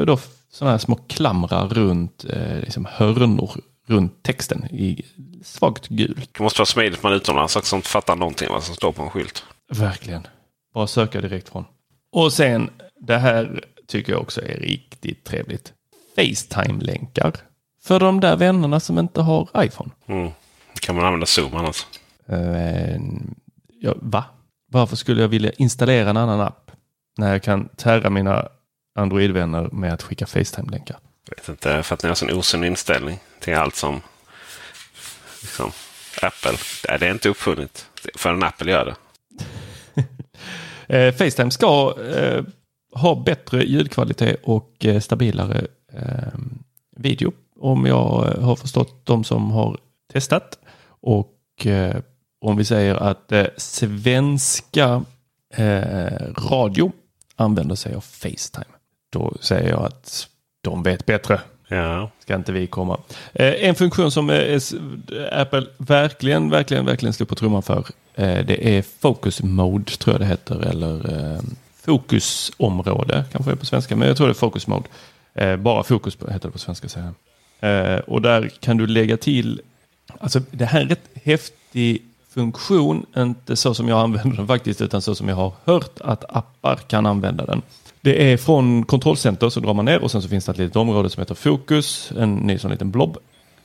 då, 0.04 0.18
sådana 0.50 0.70
här 0.70 0.78
små 0.78 0.94
klamrar 0.94 1.68
runt 1.68 2.24
eh, 2.30 2.60
liksom 2.60 2.86
hörnor 2.90 3.50
runt 3.86 4.22
texten 4.22 4.64
i 4.64 5.02
svagt 5.44 5.88
gult. 5.88 6.30
Det 6.32 6.42
måste 6.42 6.60
vara 6.60 6.66
smidigt 6.66 7.02
man 7.02 7.12
utomlands 7.12 7.56
också 7.56 7.68
som 7.68 7.76
inte 7.76 7.88
fattar 7.88 8.16
någonting 8.16 8.48
vad 8.50 8.62
som 8.62 8.74
står 8.74 8.92
på 8.92 9.02
en 9.02 9.10
skylt. 9.10 9.44
Verkligen. 9.72 10.26
Bara 10.74 10.86
söka 10.86 11.20
direkt 11.20 11.48
från. 11.48 11.64
Och 12.12 12.32
sen, 12.32 12.70
det 13.00 13.18
här 13.18 13.64
tycker 13.86 14.12
jag 14.12 14.22
också 14.22 14.40
är 14.40 14.60
riktigt 14.60 15.24
trevligt. 15.24 15.72
Facetime-länkar. 16.16 17.32
För 17.82 18.00
de 18.00 18.20
där 18.20 18.36
vännerna 18.36 18.80
som 18.80 18.98
inte 18.98 19.20
har 19.20 19.48
iPhone. 19.56 19.90
Mm. 20.06 20.30
Kan 20.80 20.96
man 20.96 21.04
använda 21.04 21.26
Zoom 21.26 21.56
annars? 21.56 21.86
Eh, 22.28 23.00
ja, 23.80 23.94
va? 23.96 24.24
Varför 24.66 24.96
skulle 24.96 25.20
jag 25.20 25.28
vilja 25.28 25.52
installera 25.52 26.10
en 26.10 26.16
annan 26.16 26.40
app? 26.40 26.70
När 27.18 27.32
jag 27.32 27.42
kan 27.42 27.68
tära 27.68 28.10
mina 28.10 28.48
Android-vänner 28.94 29.68
med 29.72 29.92
att 29.92 30.02
skicka 30.02 30.26
Facetime-länkar. 30.26 30.98
Jag 31.28 31.36
vet 31.36 31.48
inte, 31.48 31.82
för 31.82 31.94
att 31.94 32.02
ni 32.02 32.08
har 32.08 32.14
sån 32.14 32.30
osund 32.30 32.64
inställning 32.64 33.18
till 33.40 33.56
allt 33.56 33.76
som 33.76 34.00
liksom, 35.42 35.72
Apple. 36.22 36.58
Det 36.98 37.06
är 37.06 37.10
inte 37.10 37.28
uppfunnet 37.28 37.86
förrän 38.14 38.42
Apple 38.42 38.70
gör 38.70 38.84
det. 38.84 38.94
Eh, 40.88 41.14
Facetime 41.14 41.50
ska 41.50 41.94
eh, 42.16 42.44
ha 42.92 43.22
bättre 43.24 43.64
ljudkvalitet 43.64 44.40
och 44.42 44.84
eh, 44.84 45.00
stabilare 45.00 45.66
video. 46.96 47.32
Om 47.60 47.86
jag 47.86 48.26
eh, 48.26 48.42
har 48.42 48.56
förstått 48.56 49.06
de 49.06 49.24
som 49.24 49.50
har 49.50 49.78
testat. 50.12 50.58
Och 50.86 51.66
eh, 51.66 51.96
om 52.40 52.56
vi 52.56 52.64
säger 52.64 52.94
att 52.94 53.32
eh, 53.32 53.46
svenska 53.56 55.04
radio 56.36 56.92
använder 57.36 57.74
sig 57.74 57.94
av 57.94 58.00
Facetime. 58.00 58.64
Då 59.12 59.32
säger 59.40 59.68
jag 59.68 59.84
att 59.84 60.28
de 60.60 60.82
vet 60.82 61.06
bättre. 61.06 61.40
Ja. 61.68 62.10
Ska 62.18 62.34
inte 62.34 62.52
vi 62.52 62.66
komma. 62.66 63.00
En 63.32 63.74
funktion 63.74 64.10
som 64.10 64.30
Apple 65.32 65.66
verkligen, 65.78 66.50
verkligen, 66.50 66.86
verkligen 66.86 67.12
slog 67.12 67.28
på 67.28 67.34
trumman 67.34 67.62
för. 67.62 67.86
Det 68.14 68.76
är 68.78 68.82
Focus 68.82 69.42
Mode 69.42 69.92
tror 69.92 70.14
jag 70.14 70.20
det 70.20 70.26
heter. 70.26 70.66
Eller 70.66 71.12
eh, 71.12 71.40
fokusområde 71.84 73.24
kanske 73.32 73.52
är 73.52 73.56
på 73.56 73.66
svenska. 73.66 73.96
Men 73.96 74.08
jag 74.08 74.16
tror 74.16 74.26
det 74.26 74.32
är 74.32 74.34
Focus 74.34 74.66
Mode. 74.66 74.88
Eh, 75.34 75.56
bara 75.56 75.82
fokus 75.82 76.16
på, 76.16 76.30
heter 76.30 76.48
det 76.48 76.52
på 76.52 76.58
svenska. 76.58 76.88
Eh, 77.60 77.98
och 77.98 78.22
där 78.22 78.48
kan 78.60 78.76
du 78.76 78.86
lägga 78.86 79.16
till. 79.16 79.60
Alltså 80.20 80.40
det 80.50 80.64
här 80.64 80.78
är 80.78 80.82
en 80.82 80.88
rätt 80.88 81.10
häftig 81.24 82.02
funktion. 82.34 83.06
Inte 83.16 83.56
så 83.56 83.74
som 83.74 83.88
jag 83.88 84.00
använder 84.00 84.36
den 84.36 84.46
faktiskt. 84.46 84.80
Utan 84.80 85.02
så 85.02 85.14
som 85.14 85.28
jag 85.28 85.36
har 85.36 85.52
hört 85.64 86.00
att 86.00 86.24
appar 86.28 86.76
kan 86.76 87.06
använda 87.06 87.46
den. 87.46 87.62
Det 88.00 88.32
är 88.32 88.36
från 88.36 88.84
kontrollcenter 88.84 89.48
så 89.48 89.60
drar 89.60 89.74
man 89.74 89.84
ner 89.84 90.02
och 90.02 90.10
sen 90.10 90.22
så 90.22 90.28
finns 90.28 90.44
det 90.44 90.52
ett 90.52 90.58
litet 90.58 90.76
område 90.76 91.10
som 91.10 91.20
heter 91.20 91.34
fokus. 91.34 92.12
En 92.18 92.34
ny 92.34 92.58
sån 92.58 92.70
liten 92.70 92.90
blob. 92.90 93.18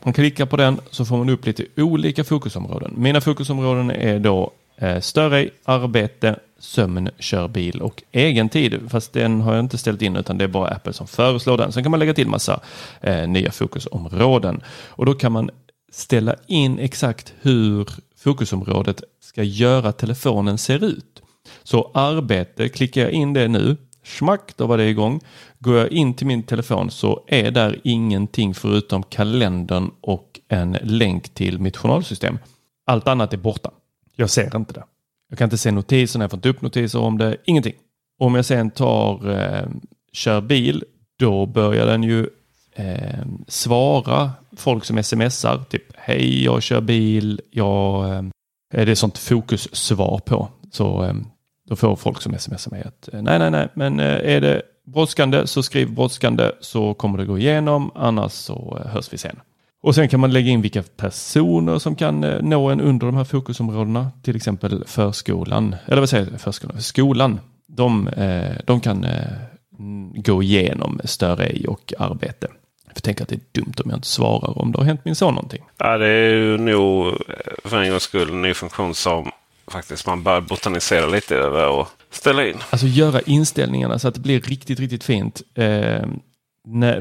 Man 0.04 0.13
klickar 0.13 0.45
på 0.45 0.58
den 0.58 0.80
så 0.91 1.06
får 1.06 1.17
man 1.17 1.30
upp 1.30 1.45
lite 1.45 1.65
olika 1.78 2.23
fokusområden. 2.23 2.93
Mina 2.97 3.21
fokusområden 3.21 3.91
är 3.91 4.19
då 4.19 4.51
eh, 4.78 4.99
större 4.99 5.49
arbete, 5.63 6.39
sömn, 6.60 7.10
kör 7.20 7.48
bil 7.48 7.82
och 7.82 8.04
egen 8.12 8.50
tid. 8.50 8.80
Fast 8.89 9.13
den 9.13 9.41
har 9.41 9.54
jag 9.54 9.63
inte 9.63 9.78
ställt 9.78 10.02
in 10.02 10.15
utan 10.15 10.38
det 10.38 10.44
är 10.44 10.48
bara 10.48 10.68
Apple 10.68 10.94
som 10.94 11.08
föreslår 11.08 11.58
den. 11.58 11.72
Sen 11.72 11.84
kan 11.84 11.91
man 11.91 12.00
lägga 12.00 12.13
till 12.13 12.28
massa 12.28 12.60
eh, 13.02 13.28
nya 13.28 13.52
fokusområden. 13.52 14.62
Och 14.88 15.06
då 15.06 15.13
kan 15.13 15.32
man 15.32 15.50
ställa 15.91 16.36
in 16.48 16.80
exakt 16.80 17.34
hur 17.41 17.89
fokusområdet 18.18 19.04
ska 19.20 19.44
göra 19.44 19.91
telefonen 19.91 20.58
ser 20.58 20.84
ut. 20.84 21.22
Så 21.63 21.91
arbete, 21.94 22.70
klickar 22.70 23.02
jag 23.02 23.12
in 23.12 23.34
det 23.34 23.48
nu, 23.48 23.78
smack, 24.04 24.58
då 24.58 24.68
var 24.68 24.78
det 24.78 24.89
igång. 24.89 25.20
Går 25.60 25.78
jag 25.78 25.91
in 25.91 26.13
till 26.13 26.28
min 26.28 26.44
telefon 26.44 26.91
så 26.91 27.24
är 27.28 27.52
där 27.52 27.80
ingenting 27.84 28.54
förutom 28.54 29.04
kalendern 29.04 29.91
och 30.02 30.39
en 30.48 30.78
länk 30.84 31.34
till 31.34 31.60
mitt 31.60 31.78
journalsystem. 31.78 32.39
Allt 32.86 33.08
annat 33.08 33.34
är 33.34 33.38
borta. 33.38 33.72
Jag 34.15 34.30
ser 34.30 34.56
inte 34.56 34.74
det. 34.74 34.84
Jag 35.29 35.38
kan 35.38 35.45
inte 35.45 35.57
se 35.57 35.71
notiserna, 35.71 36.23
jag 36.23 36.31
får 36.31 36.38
inte 36.38 36.49
upp 36.49 36.61
notiser 36.61 36.99
om 36.99 37.17
det, 37.17 37.38
ingenting. 37.45 37.73
Om 38.19 38.35
jag 38.35 38.45
sen 38.45 38.71
tar 38.71 39.29
eh, 39.29 39.67
kör 40.13 40.41
bil, 40.41 40.83
då 41.19 41.45
börjar 41.45 41.85
den 41.85 42.03
ju 42.03 42.29
eh, 42.75 43.25
svara 43.47 44.31
folk 44.57 44.85
som 44.85 45.03
smsar. 45.03 45.63
Typ 45.69 45.83
hej, 45.95 46.43
jag 46.43 46.63
kör 46.63 46.81
bil, 46.81 47.41
jag... 47.51 48.15
Eh, 48.15 48.23
det 48.69 48.91
är 48.91 48.95
sånt 48.95 49.17
fokussvar 49.17 50.19
på. 50.25 50.47
Så 50.71 51.03
eh, 51.03 51.13
då 51.67 51.75
får 51.75 51.95
folk 51.95 52.21
som 52.21 52.39
smsar 52.39 52.71
mig 52.71 52.83
att 52.85 53.13
eh, 53.13 53.21
nej, 53.21 53.39
nej, 53.39 53.51
nej, 53.51 53.67
men 53.73 53.99
eh, 53.99 54.35
är 54.35 54.41
det 54.41 54.61
brådskande 54.85 55.47
så 55.47 55.63
skriv 55.63 55.93
brådskande 55.93 56.51
så 56.61 56.93
kommer 56.93 57.17
det 57.17 57.25
gå 57.25 57.38
igenom, 57.38 57.91
annars 57.95 58.31
så 58.31 58.77
eh, 58.81 58.91
hörs 58.91 59.13
vi 59.13 59.17
sen. 59.17 59.39
Och 59.86 59.95
sen 59.95 60.10
kan 60.10 60.19
man 60.19 60.32
lägga 60.32 60.52
in 60.52 60.62
vilka 60.62 60.84
personer 60.84 61.80
som 61.80 61.95
kan 61.95 62.24
eh, 62.24 62.41
nå 62.41 62.69
en 62.69 62.82
under 62.82 63.06
de 63.06 63.17
här 63.17 63.24
fokusområdena. 63.24 64.12
Till 64.21 64.36
exempel 64.36 64.84
förskolan, 64.88 65.76
eller 65.86 66.00
vad 66.00 66.10
säger 66.10 66.28
jag, 66.32 66.41
förskolan, 66.41 66.82
skolan. 66.82 67.39
De, 67.67 68.08
eh, 68.08 68.56
de 68.65 68.82
kan 68.82 69.04
eh, 69.04 69.21
gå 70.15 70.43
igenom 70.43 71.02
större 71.04 71.67
och 71.67 71.93
arbete. 72.00 72.48
Jag 72.93 73.04
tänker 73.04 73.24
att 73.24 73.30
det 73.30 73.36
är 73.36 73.62
dumt 73.62 73.74
om 73.84 73.89
jag 73.89 73.98
inte 73.98 74.08
svarar 74.08 74.62
om 74.62 74.71
det 74.71 74.78
har 74.78 74.86
hänt 74.86 75.02
min 75.06 75.15
son 75.15 75.34
någonting. 75.34 75.63
Ja, 75.78 75.98
det 75.98 76.08
är 76.08 76.34
ju 76.34 76.58
nog 76.58 77.13
för 77.63 77.82
en 77.82 77.89
gångs 77.89 78.04
skull 78.04 78.30
en 78.30 78.41
ny 78.41 78.54
funktion 78.54 78.95
som 78.95 79.32
faktiskt 79.67 80.08
man 80.08 80.24
bör 80.24 80.41
botanisera 80.41 81.06
lite 81.08 81.36
över 81.36 81.69
och 81.69 81.88
ställa 82.10 82.48
in. 82.48 82.58
Alltså 82.69 82.88
göra 82.88 83.21
inställningarna 83.21 84.00
så 84.00 84.08
att 84.08 84.13
det 84.13 84.19
blir 84.19 84.41
riktigt, 84.41 84.80
riktigt 84.80 85.04
fint. 85.04 85.41
Eh, 85.56 86.06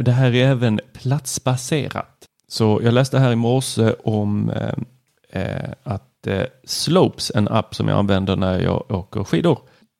det 0.01 0.13
här 0.13 0.35
är 0.35 0.47
även 0.47 0.81
platsbaserat. 1.03 2.14
Så 2.55 2.81
jag 2.85 2.95
läste 2.95 3.19
här 3.19 3.33
i 3.33 3.37
morse 3.37 3.95
om 4.05 4.51
eh, 4.51 4.75
eh, 5.43 5.71
att 5.83 6.27
eh, 6.27 6.43
Slopes, 6.65 7.33
en 7.35 7.49
app 7.49 7.75
som 7.75 7.89
jag 7.89 7.99
använder 7.99 8.37
när 8.37 8.61
jag 8.61 8.91
åker 8.91 9.25
skidor, 9.25 9.59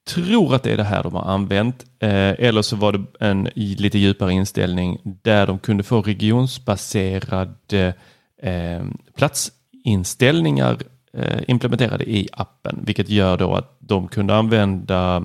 tror 0.09 0.55
att 0.55 0.63
det 0.63 0.73
är 0.73 0.77
det 0.77 0.85
här 0.85 1.03
de 1.03 1.15
har 1.15 1.25
använt. 1.25 1.85
Eh, 1.99 2.31
eller 2.39 2.63
så 2.63 2.77
var 2.77 2.93
det 2.93 3.05
en 3.21 3.49
lite 3.55 3.99
djupare 3.99 4.33
inställning 4.33 4.99
där 5.23 5.47
de 5.47 5.59
kunde 5.59 5.83
få 5.83 6.03
regionsbaserade 6.03 7.95
eh, 8.43 8.83
platsinställningar 9.17 10.79
eh, 11.13 11.41
implementerade 11.49 12.11
i 12.11 12.29
appen, 12.33 12.79
vilket 12.83 13.09
gör 13.09 13.37
då 13.37 13.55
att 13.55 13.77
de 13.79 14.09
kunde 14.09 14.37
använda 14.37 15.25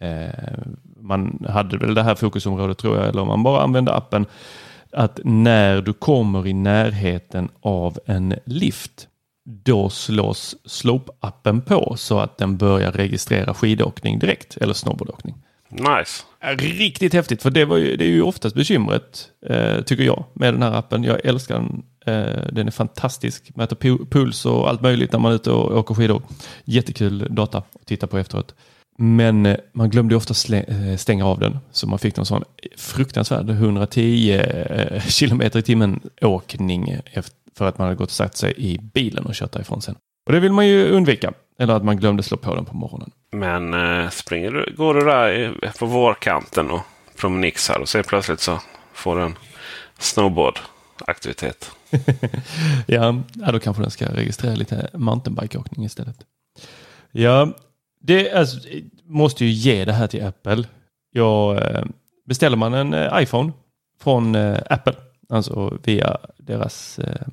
eh, 0.00 0.54
man 1.00 1.44
hade 1.48 1.78
väl 1.78 1.94
det 1.94 2.02
här 2.02 2.14
fokusområdet 2.14 2.78
tror 2.78 2.96
jag, 2.96 3.08
eller 3.08 3.22
om 3.22 3.28
man 3.28 3.42
bara 3.42 3.62
använde 3.62 3.94
appen, 3.94 4.26
att 4.92 5.20
när 5.24 5.82
du 5.82 5.92
kommer 5.92 6.46
i 6.46 6.52
närheten 6.52 7.48
av 7.60 7.98
en 8.06 8.34
lift, 8.44 9.08
då 9.64 9.90
slås 9.90 10.56
Slope-appen 10.64 11.60
på 11.60 11.94
så 11.96 12.18
att 12.18 12.38
den 12.38 12.56
börjar 12.56 12.92
registrera 12.92 13.54
skidåkning 13.54 14.18
direkt, 14.18 14.56
eller 14.56 14.74
snowboardåkning. 14.74 15.34
Nice. 15.70 16.24
Riktigt 16.58 17.12
häftigt, 17.12 17.42
för 17.42 17.50
det, 17.50 17.64
var 17.64 17.76
ju, 17.76 17.96
det 17.96 18.04
är 18.04 18.08
ju 18.08 18.22
oftast 18.22 18.56
bekymret, 18.56 19.30
eh, 19.46 19.80
tycker 19.80 20.04
jag, 20.04 20.24
med 20.32 20.54
den 20.54 20.62
här 20.62 20.72
appen. 20.72 21.04
Jag 21.04 21.24
älskar 21.26 21.54
den. 21.54 21.82
Eh, 22.06 22.42
den 22.52 22.66
är 22.66 22.70
fantastisk. 22.70 23.56
Mäter 23.56 23.76
pu- 23.76 24.10
puls 24.10 24.46
och 24.46 24.68
allt 24.68 24.80
möjligt 24.80 25.12
när 25.12 25.18
man 25.18 25.32
är 25.32 25.36
ute 25.36 25.50
och 25.50 25.78
åker 25.78 25.94
skidor. 25.94 26.22
Jättekul 26.64 27.26
data 27.30 27.58
att 27.58 27.86
titta 27.86 28.06
på 28.06 28.18
efteråt. 28.18 28.54
Men 29.00 29.46
eh, 29.46 29.56
man 29.72 29.90
glömde 29.90 30.16
ofta 30.16 30.56
eh, 30.56 30.96
stänga 30.96 31.26
av 31.26 31.38
den. 31.38 31.58
Så 31.70 31.86
man 31.86 31.98
fick 31.98 32.16
någon 32.16 32.26
sån 32.26 32.44
fruktansvärd 32.76 33.50
110 33.50 34.32
eh, 34.32 35.02
kilometer 35.08 35.58
i 35.58 35.62
timmen 35.62 36.00
åkning 36.20 36.96
för 37.56 37.68
att 37.68 37.78
man 37.78 37.84
hade 37.84 37.96
gått 37.96 38.08
och 38.08 38.14
satt 38.14 38.36
sig 38.36 38.54
i 38.56 38.78
bilen 38.78 39.26
och 39.26 39.34
kört 39.34 39.52
därifrån 39.52 39.82
sen. 39.82 39.94
Och 40.26 40.32
det 40.32 40.40
vill 40.40 40.52
man 40.52 40.66
ju 40.66 40.88
undvika. 40.88 41.32
Eller 41.58 41.74
att 41.74 41.84
man 41.84 41.96
glömde 41.96 42.22
slå 42.22 42.36
på 42.36 42.54
den 42.54 42.64
på 42.64 42.76
morgonen. 42.76 43.10
Men 43.32 43.74
eh, 43.74 44.08
springer 44.10 44.50
du, 44.50 44.74
går 44.76 44.94
du 44.94 45.00
där 45.04 45.54
på 45.78 45.86
vårkanten 45.86 46.70
och 46.70 46.80
promenixar 47.16 47.78
och 47.78 47.88
så 47.88 48.02
plötsligt 48.02 48.40
så 48.40 48.60
får 48.92 49.16
du 49.16 49.22
en 49.22 49.34
snowboardaktivitet. 49.98 51.70
ja, 52.86 53.22
då 53.52 53.58
kanske 53.60 53.82
den 53.82 53.90
ska 53.90 54.06
registrera 54.06 54.54
lite 54.54 54.90
mountainbikeåkning 54.94 55.86
istället. 55.86 56.16
Ja, 57.10 57.52
det 58.00 58.32
alltså, 58.32 58.58
måste 59.04 59.44
ju 59.44 59.50
ge 59.50 59.84
det 59.84 59.92
här 59.92 60.06
till 60.06 60.24
Apple. 60.24 60.64
Jag, 61.12 61.56
eh, 61.56 61.84
beställer 62.26 62.56
man 62.56 62.74
en 62.74 62.94
eh, 62.94 63.22
iPhone 63.22 63.52
från 64.00 64.34
eh, 64.34 64.58
Apple, 64.70 64.94
alltså 65.28 65.78
via 65.84 66.18
deras 66.38 66.98
eh, 66.98 67.26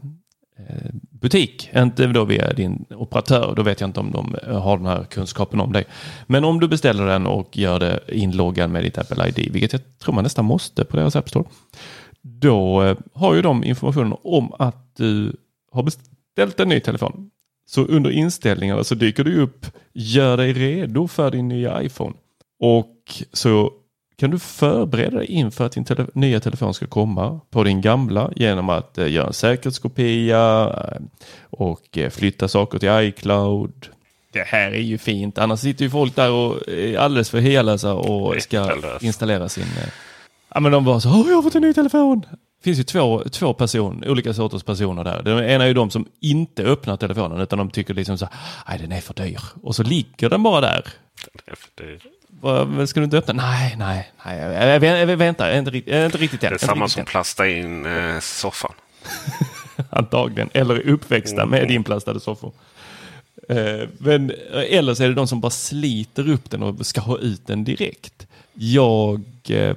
eh 0.58 0.90
butik, 1.12 1.70
inte 1.76 2.08
då 2.08 2.26
via 2.26 2.54
din 2.54 2.86
operatör. 2.90 3.54
Då 3.56 3.64
vet 3.64 3.82
jag 3.82 3.88
inte 3.88 4.00
om 4.00 4.12
de 4.12 4.36
eh, 4.36 4.62
har 4.62 4.78
den 4.78 4.86
här 4.86 5.04
kunskapen 5.04 5.60
om 5.60 5.74
dig. 5.74 5.86
Men 6.28 6.46
om 6.46 6.60
du 6.60 6.68
beställer 6.68 7.06
den 7.06 7.28
och 7.28 7.58
gör 7.58 7.80
det 7.80 8.00
inloggad 8.08 8.70
med 8.70 8.84
ditt 8.84 8.98
Apple 8.98 9.28
ID, 9.28 9.52
vilket 9.52 9.74
jag 9.74 9.82
tror 10.00 10.16
man 10.16 10.24
nästan 10.24 10.46
måste 10.46 10.86
på 10.86 10.98
deras 10.98 11.16
App 11.16 11.30
Store, 11.30 11.46
då 12.22 12.84
eh, 12.84 12.98
har 13.14 13.36
ju 13.36 13.42
de 13.42 13.64
information 13.64 14.16
om 14.24 14.54
att 14.60 14.96
du 14.96 15.36
har 15.72 15.84
beställt 15.84 16.60
en 16.60 16.70
ny 16.70 16.80
telefon. 16.80 17.30
Så 17.66 17.82
under 17.82 18.12
inställningarna 18.12 18.84
så 18.84 18.96
dyker 18.96 19.24
det 19.24 19.36
upp 19.36 19.66
gör 19.94 20.38
dig 20.38 20.54
redo 20.54 21.08
för 21.08 21.32
din 21.32 21.48
nya 21.48 21.84
iPhone. 21.84 22.16
Och 22.60 23.24
så 23.34 23.74
kan 24.18 24.32
du 24.32 24.40
förbereda 24.40 25.18
dig 25.18 25.28
inför 25.28 25.66
att 25.66 25.72
din 25.72 25.86
tele 25.86 26.08
nya 26.14 26.40
telefon 26.40 26.74
ska 26.74 26.88
komma 26.88 27.40
på 27.50 27.64
din 27.64 27.82
gamla 27.82 28.32
genom 28.36 28.70
att 28.70 28.98
eh, 28.98 29.12
göra 29.12 29.28
en 29.28 29.34
säkerhetskopia 29.34 30.64
eh, 30.68 31.02
och 31.50 31.98
eh, 31.98 32.10
flytta 32.10 32.48
saker 32.48 32.80
till 32.80 32.90
iCloud. 32.90 33.88
Det 34.32 34.44
här 34.48 34.72
är 34.72 34.82
ju 34.82 34.98
fint, 34.98 35.38
annars 35.38 35.60
sitter 35.60 35.86
ju 35.86 35.92
folk 35.92 36.16
där 36.16 36.32
och 36.32 36.70
är 36.70 36.98
alldeles 36.98 37.30
för 37.30 37.40
hela 37.40 37.94
och 37.94 38.42
ska 38.42 38.72
installera 39.02 39.50
sin... 39.50 39.64
Eh, 39.64 39.90
ja 40.54 40.60
men 40.60 40.72
de 40.72 40.86
bara 40.86 41.00
så, 41.00 41.10
Åh, 41.10 41.26
jag 41.28 41.36
har 41.36 41.42
fått 41.42 41.56
en 41.56 41.62
ny 41.62 41.74
telefon! 41.74 42.26
Finns 42.66 42.80
ju 42.80 42.84
två, 42.84 43.24
två 43.32 43.54
person, 43.54 44.04
olika 44.08 44.34
sorters 44.34 44.64
personer 44.64 45.04
där. 45.04 45.22
Den 45.24 45.40
ena 45.44 45.64
är 45.64 45.68
ju 45.68 45.74
de 45.74 45.90
som 45.92 46.06
inte 46.20 46.64
öppnar 46.64 46.98
telefonen 46.98 47.40
utan 47.42 47.60
de 47.60 47.70
tycker 47.70 47.94
liksom 47.94 48.18
så 48.18 48.28
nej 48.70 48.80
den 48.80 48.92
är 48.92 49.02
för 49.02 49.14
dyr. 49.14 49.40
Och 49.64 49.76
så 49.76 49.84
ligger 49.84 50.30
den 50.30 50.44
bara 50.44 50.62
där. 50.62 50.84
Den 51.34 51.42
är 51.46 51.56
för 51.56 51.84
dyr. 51.84 52.00
Vad, 52.28 52.90
Ska 52.90 53.00
du 53.00 53.04
inte 53.04 53.18
öppna? 53.18 53.34
Nej, 53.34 53.76
nej, 53.78 54.12
nej. 54.26 54.38
Jag, 54.38 54.84
jag, 54.84 55.10
jag 55.10 55.18
väntar, 55.18 55.48
jag 55.48 55.56
är 55.56 55.60
inte, 55.60 55.72
riktigt 55.72 55.94
än. 55.94 56.10
Det 56.40 56.48
är 56.48 56.52
Inte 56.52 56.66
samma 56.66 56.86
riktigt 56.86 56.94
som 56.94 57.00
än. 57.00 57.06
plasta 57.06 57.48
in 57.48 57.86
eh, 57.86 58.20
soffan. 58.20 58.74
Antagligen. 59.90 60.50
Eller 60.54 60.88
uppväxta 60.90 61.46
med 61.46 61.72
inplastade 61.72 62.20
soffor. 62.20 62.52
Eh, 63.50 63.90
Men, 63.98 64.32
eller 64.70 64.94
så 64.94 65.04
är 65.04 65.08
det 65.08 65.14
de 65.16 65.28
som 65.28 65.42
bara 65.42 65.50
sliter 65.50 66.30
upp 66.30 66.50
den 66.50 66.64
och 66.64 66.86
ska 66.86 67.02
ha 67.02 67.18
ut 67.18 67.48
den 67.48 67.64
direkt. 67.64 68.28
Jag 68.54 69.22
eh, 69.50 69.76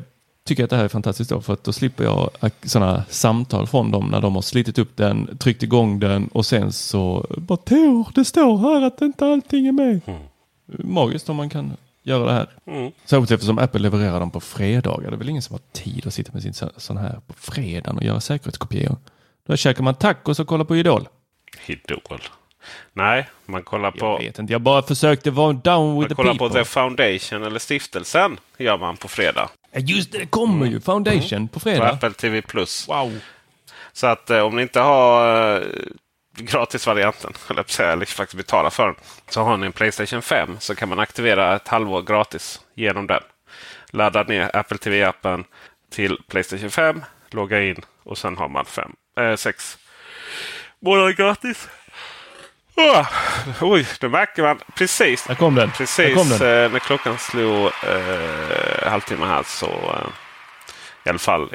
tycker 0.48 0.64
att 0.64 0.70
det 0.70 0.76
här 0.76 0.84
är 0.84 0.88
fantastiskt 0.88 1.30
då 1.30 1.40
för 1.40 1.52
att 1.52 1.64
då 1.64 1.72
slipper 1.72 2.04
jag 2.04 2.30
sådana 2.62 3.04
samtal 3.08 3.66
från 3.66 3.90
dem 3.90 4.08
när 4.10 4.20
de 4.20 4.34
har 4.34 4.42
slitit 4.42 4.78
upp 4.78 4.96
den, 4.96 5.36
tryckt 5.38 5.62
igång 5.62 6.00
den 6.00 6.28
och 6.32 6.46
sen 6.46 6.72
så 6.72 7.26
bara 7.36 7.56
Tor, 7.56 8.08
det 8.14 8.24
står 8.24 8.58
här 8.58 8.82
att 8.86 9.00
inte 9.02 9.26
allting 9.26 9.66
är 9.66 9.72
med. 9.72 10.00
Magiskt 10.66 11.28
om 11.28 11.36
man 11.36 11.50
kan 11.50 11.76
göra 12.02 12.24
det 12.24 12.32
här. 12.32 12.48
Mm. 12.66 12.92
Särskilt 13.04 13.30
eftersom 13.30 13.58
Apple 13.58 13.80
levererar 13.80 14.20
dem 14.20 14.30
på 14.30 14.40
fredagar. 14.40 15.10
Det 15.10 15.16
är 15.16 15.18
väl 15.18 15.28
ingen 15.28 15.42
som 15.42 15.54
har 15.54 15.82
tid 15.82 16.06
att 16.06 16.14
sitta 16.14 16.32
med 16.32 16.42
sin 16.42 16.54
så- 16.54 16.70
sån 16.76 16.96
här 16.96 17.20
på 17.26 17.32
fredagen 17.36 17.96
och 17.98 18.04
göra 18.04 18.20
säkerhetskopior. 18.20 18.96
Då 19.46 19.56
käkar 19.56 19.82
man 19.82 19.94
tacos 19.94 20.40
och 20.40 20.46
kollar 20.46 20.64
på 20.64 20.76
Idol. 20.76 21.08
Idol. 21.66 22.00
Nej, 22.92 23.28
man 23.46 23.62
kollar 23.62 23.90
på... 23.90 24.06
Jag 24.06 24.18
vet 24.18 24.38
inte, 24.38 24.52
jag 24.52 24.60
bara 24.62 24.82
försökte 24.82 25.30
vara 25.30 25.52
down 25.52 25.98
with 26.00 26.00
Man 26.00 26.08
the 26.08 26.14
kollar 26.14 26.32
people. 26.32 26.48
på 26.48 26.54
The 26.54 26.64
Foundation 26.64 27.42
eller 27.42 27.58
Stiftelsen. 27.58 28.36
gör 28.58 28.78
man 28.78 28.96
på 28.96 29.08
fredag. 29.08 29.48
Just 29.72 30.12
det, 30.12 30.18
det 30.18 30.26
kommer 30.26 30.66
ju. 30.66 30.80
Foundation 30.80 31.48
på 31.48 31.52
På 31.52 31.60
fredag. 31.60 31.90
Apple 31.90 32.12
TV+. 32.12 32.42
Plus. 32.42 32.88
Wow. 32.88 33.20
Så 33.92 34.06
att 34.06 34.30
eh, 34.30 34.40
om 34.40 34.56
ni 34.56 34.62
inte 34.62 34.80
har 34.80 35.56
eh, 35.56 35.66
gratisvarianten, 36.38 37.32
eller 37.50 37.62
på 37.62 37.72
säga, 37.72 37.92
eller 37.92 38.06
faktiskt 38.06 38.36
betala 38.36 38.70
för 38.70 38.86
den, 38.86 38.94
så 39.28 39.42
har 39.42 39.56
ni 39.56 39.66
en 39.66 39.72
Playstation 39.72 40.22
5 40.22 40.56
så 40.60 40.74
kan 40.74 40.88
man 40.88 40.98
aktivera 40.98 41.56
ett 41.56 41.68
halvår 41.68 42.02
gratis 42.02 42.60
genom 42.74 43.06
den. 43.06 43.22
Ladda 43.90 44.22
ner 44.22 44.56
Apple 44.56 44.78
TV-appen 44.78 45.44
till 45.90 46.18
Playstation 46.28 46.70
5, 46.70 47.02
logga 47.30 47.62
in 47.62 47.76
och 48.02 48.18
sen 48.18 48.36
har 48.36 48.48
man 48.48 48.64
fem, 48.64 48.92
eh, 49.20 49.36
sex 49.36 49.78
månader 50.80 51.12
gratis. 51.12 51.68
Ah, 52.80 53.06
oj, 53.60 53.86
det 54.00 54.08
märker 54.08 54.42
man 54.42 54.58
precis. 54.74 55.24
Där 55.26 55.34
kom 55.34 55.54
den. 55.54 55.70
Precis 55.70 56.14
kom 56.14 56.28
den. 56.28 56.64
eh, 56.64 56.72
när 56.72 56.78
klockan 56.78 57.18
slog 57.18 57.66
eh, 57.66 58.90
halvtimme 58.90 59.26
här 59.26 59.42
så 59.46 59.66
eh, 59.66 60.08
i 61.04 61.08
alla 61.08 61.18
fall 61.18 61.48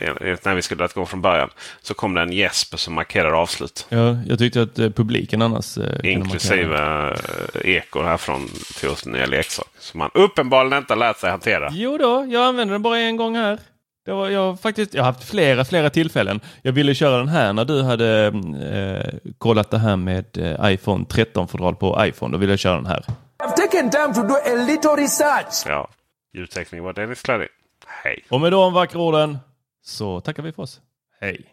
när 0.43 0.55
vi 0.55 0.61
skulle 0.61 0.87
gå 0.95 1.05
från 1.05 1.21
början 1.21 1.49
så 1.81 1.93
kom 1.93 2.13
det 2.13 2.21
en 2.21 2.31
gäsp 2.31 2.79
som 2.79 2.93
markerar 2.93 3.31
avslut. 3.31 3.85
Ja, 3.89 4.17
jag 4.27 4.39
tyckte 4.39 4.61
att 4.61 4.79
eh, 4.79 4.89
publiken 4.89 5.41
annars... 5.41 5.77
eh, 5.77 6.11
Inklusive 6.11 6.75
eh, 6.75 7.75
ekor 7.75 8.03
här 8.03 8.17
från 8.17 8.47
till 8.79 8.89
oss 8.89 9.05
nya 9.05 9.25
leksak. 9.25 9.67
Som 9.79 9.97
man 9.97 10.09
uppenbarligen 10.13 10.77
inte 10.77 10.93
har 10.93 10.99
lärt 10.99 11.19
sig 11.19 11.29
hantera. 11.31 11.69
Jo 11.71 11.97
då, 11.97 12.25
jag 12.29 12.43
använde 12.43 12.73
den 12.73 12.81
bara 12.81 12.99
en 12.99 13.17
gång 13.17 13.35
här. 13.35 13.59
Det 14.05 14.11
var, 14.11 14.29
jag, 14.29 14.39
har 14.39 14.55
faktiskt, 14.55 14.93
jag 14.93 15.03
har 15.03 15.11
haft 15.11 15.29
flera, 15.29 15.65
flera 15.65 15.89
tillfällen. 15.89 16.39
Jag 16.61 16.71
ville 16.71 16.95
köra 16.95 17.17
den 17.17 17.27
här 17.27 17.53
när 17.53 17.65
du 17.65 17.81
hade 17.81 18.25
eh, 18.27 19.31
kollat 19.37 19.71
det 19.71 19.77
här 19.77 19.95
med 19.95 20.37
eh, 20.37 20.71
iPhone 20.73 21.05
13-fodral 21.05 21.75
på 21.75 22.05
iPhone. 22.05 22.31
Då 22.31 22.37
ville 22.37 22.51
jag 22.51 22.59
köra 22.59 22.75
den 22.75 22.85
här. 22.85 23.05
I've 23.43 23.55
taken 23.55 23.89
time 23.89 24.13
to 24.13 24.21
do 24.21 24.33
a 24.33 24.65
little 24.67 24.91
research. 24.91 25.63
Ja, 25.65 25.89
ljudteknik 26.33 26.81
var 26.81 26.93
Dennis 26.93 27.21
Klarry. 27.21 27.47
Hej! 27.87 28.23
Och 28.29 28.41
med 28.41 28.51
de 28.51 28.73
vackra 28.73 28.99
orden 29.01 29.37
så 29.83 30.19
tackar 30.21 30.43
vi 30.43 30.51
för 30.51 30.63
oss. 30.63 30.81
Hej! 31.21 31.45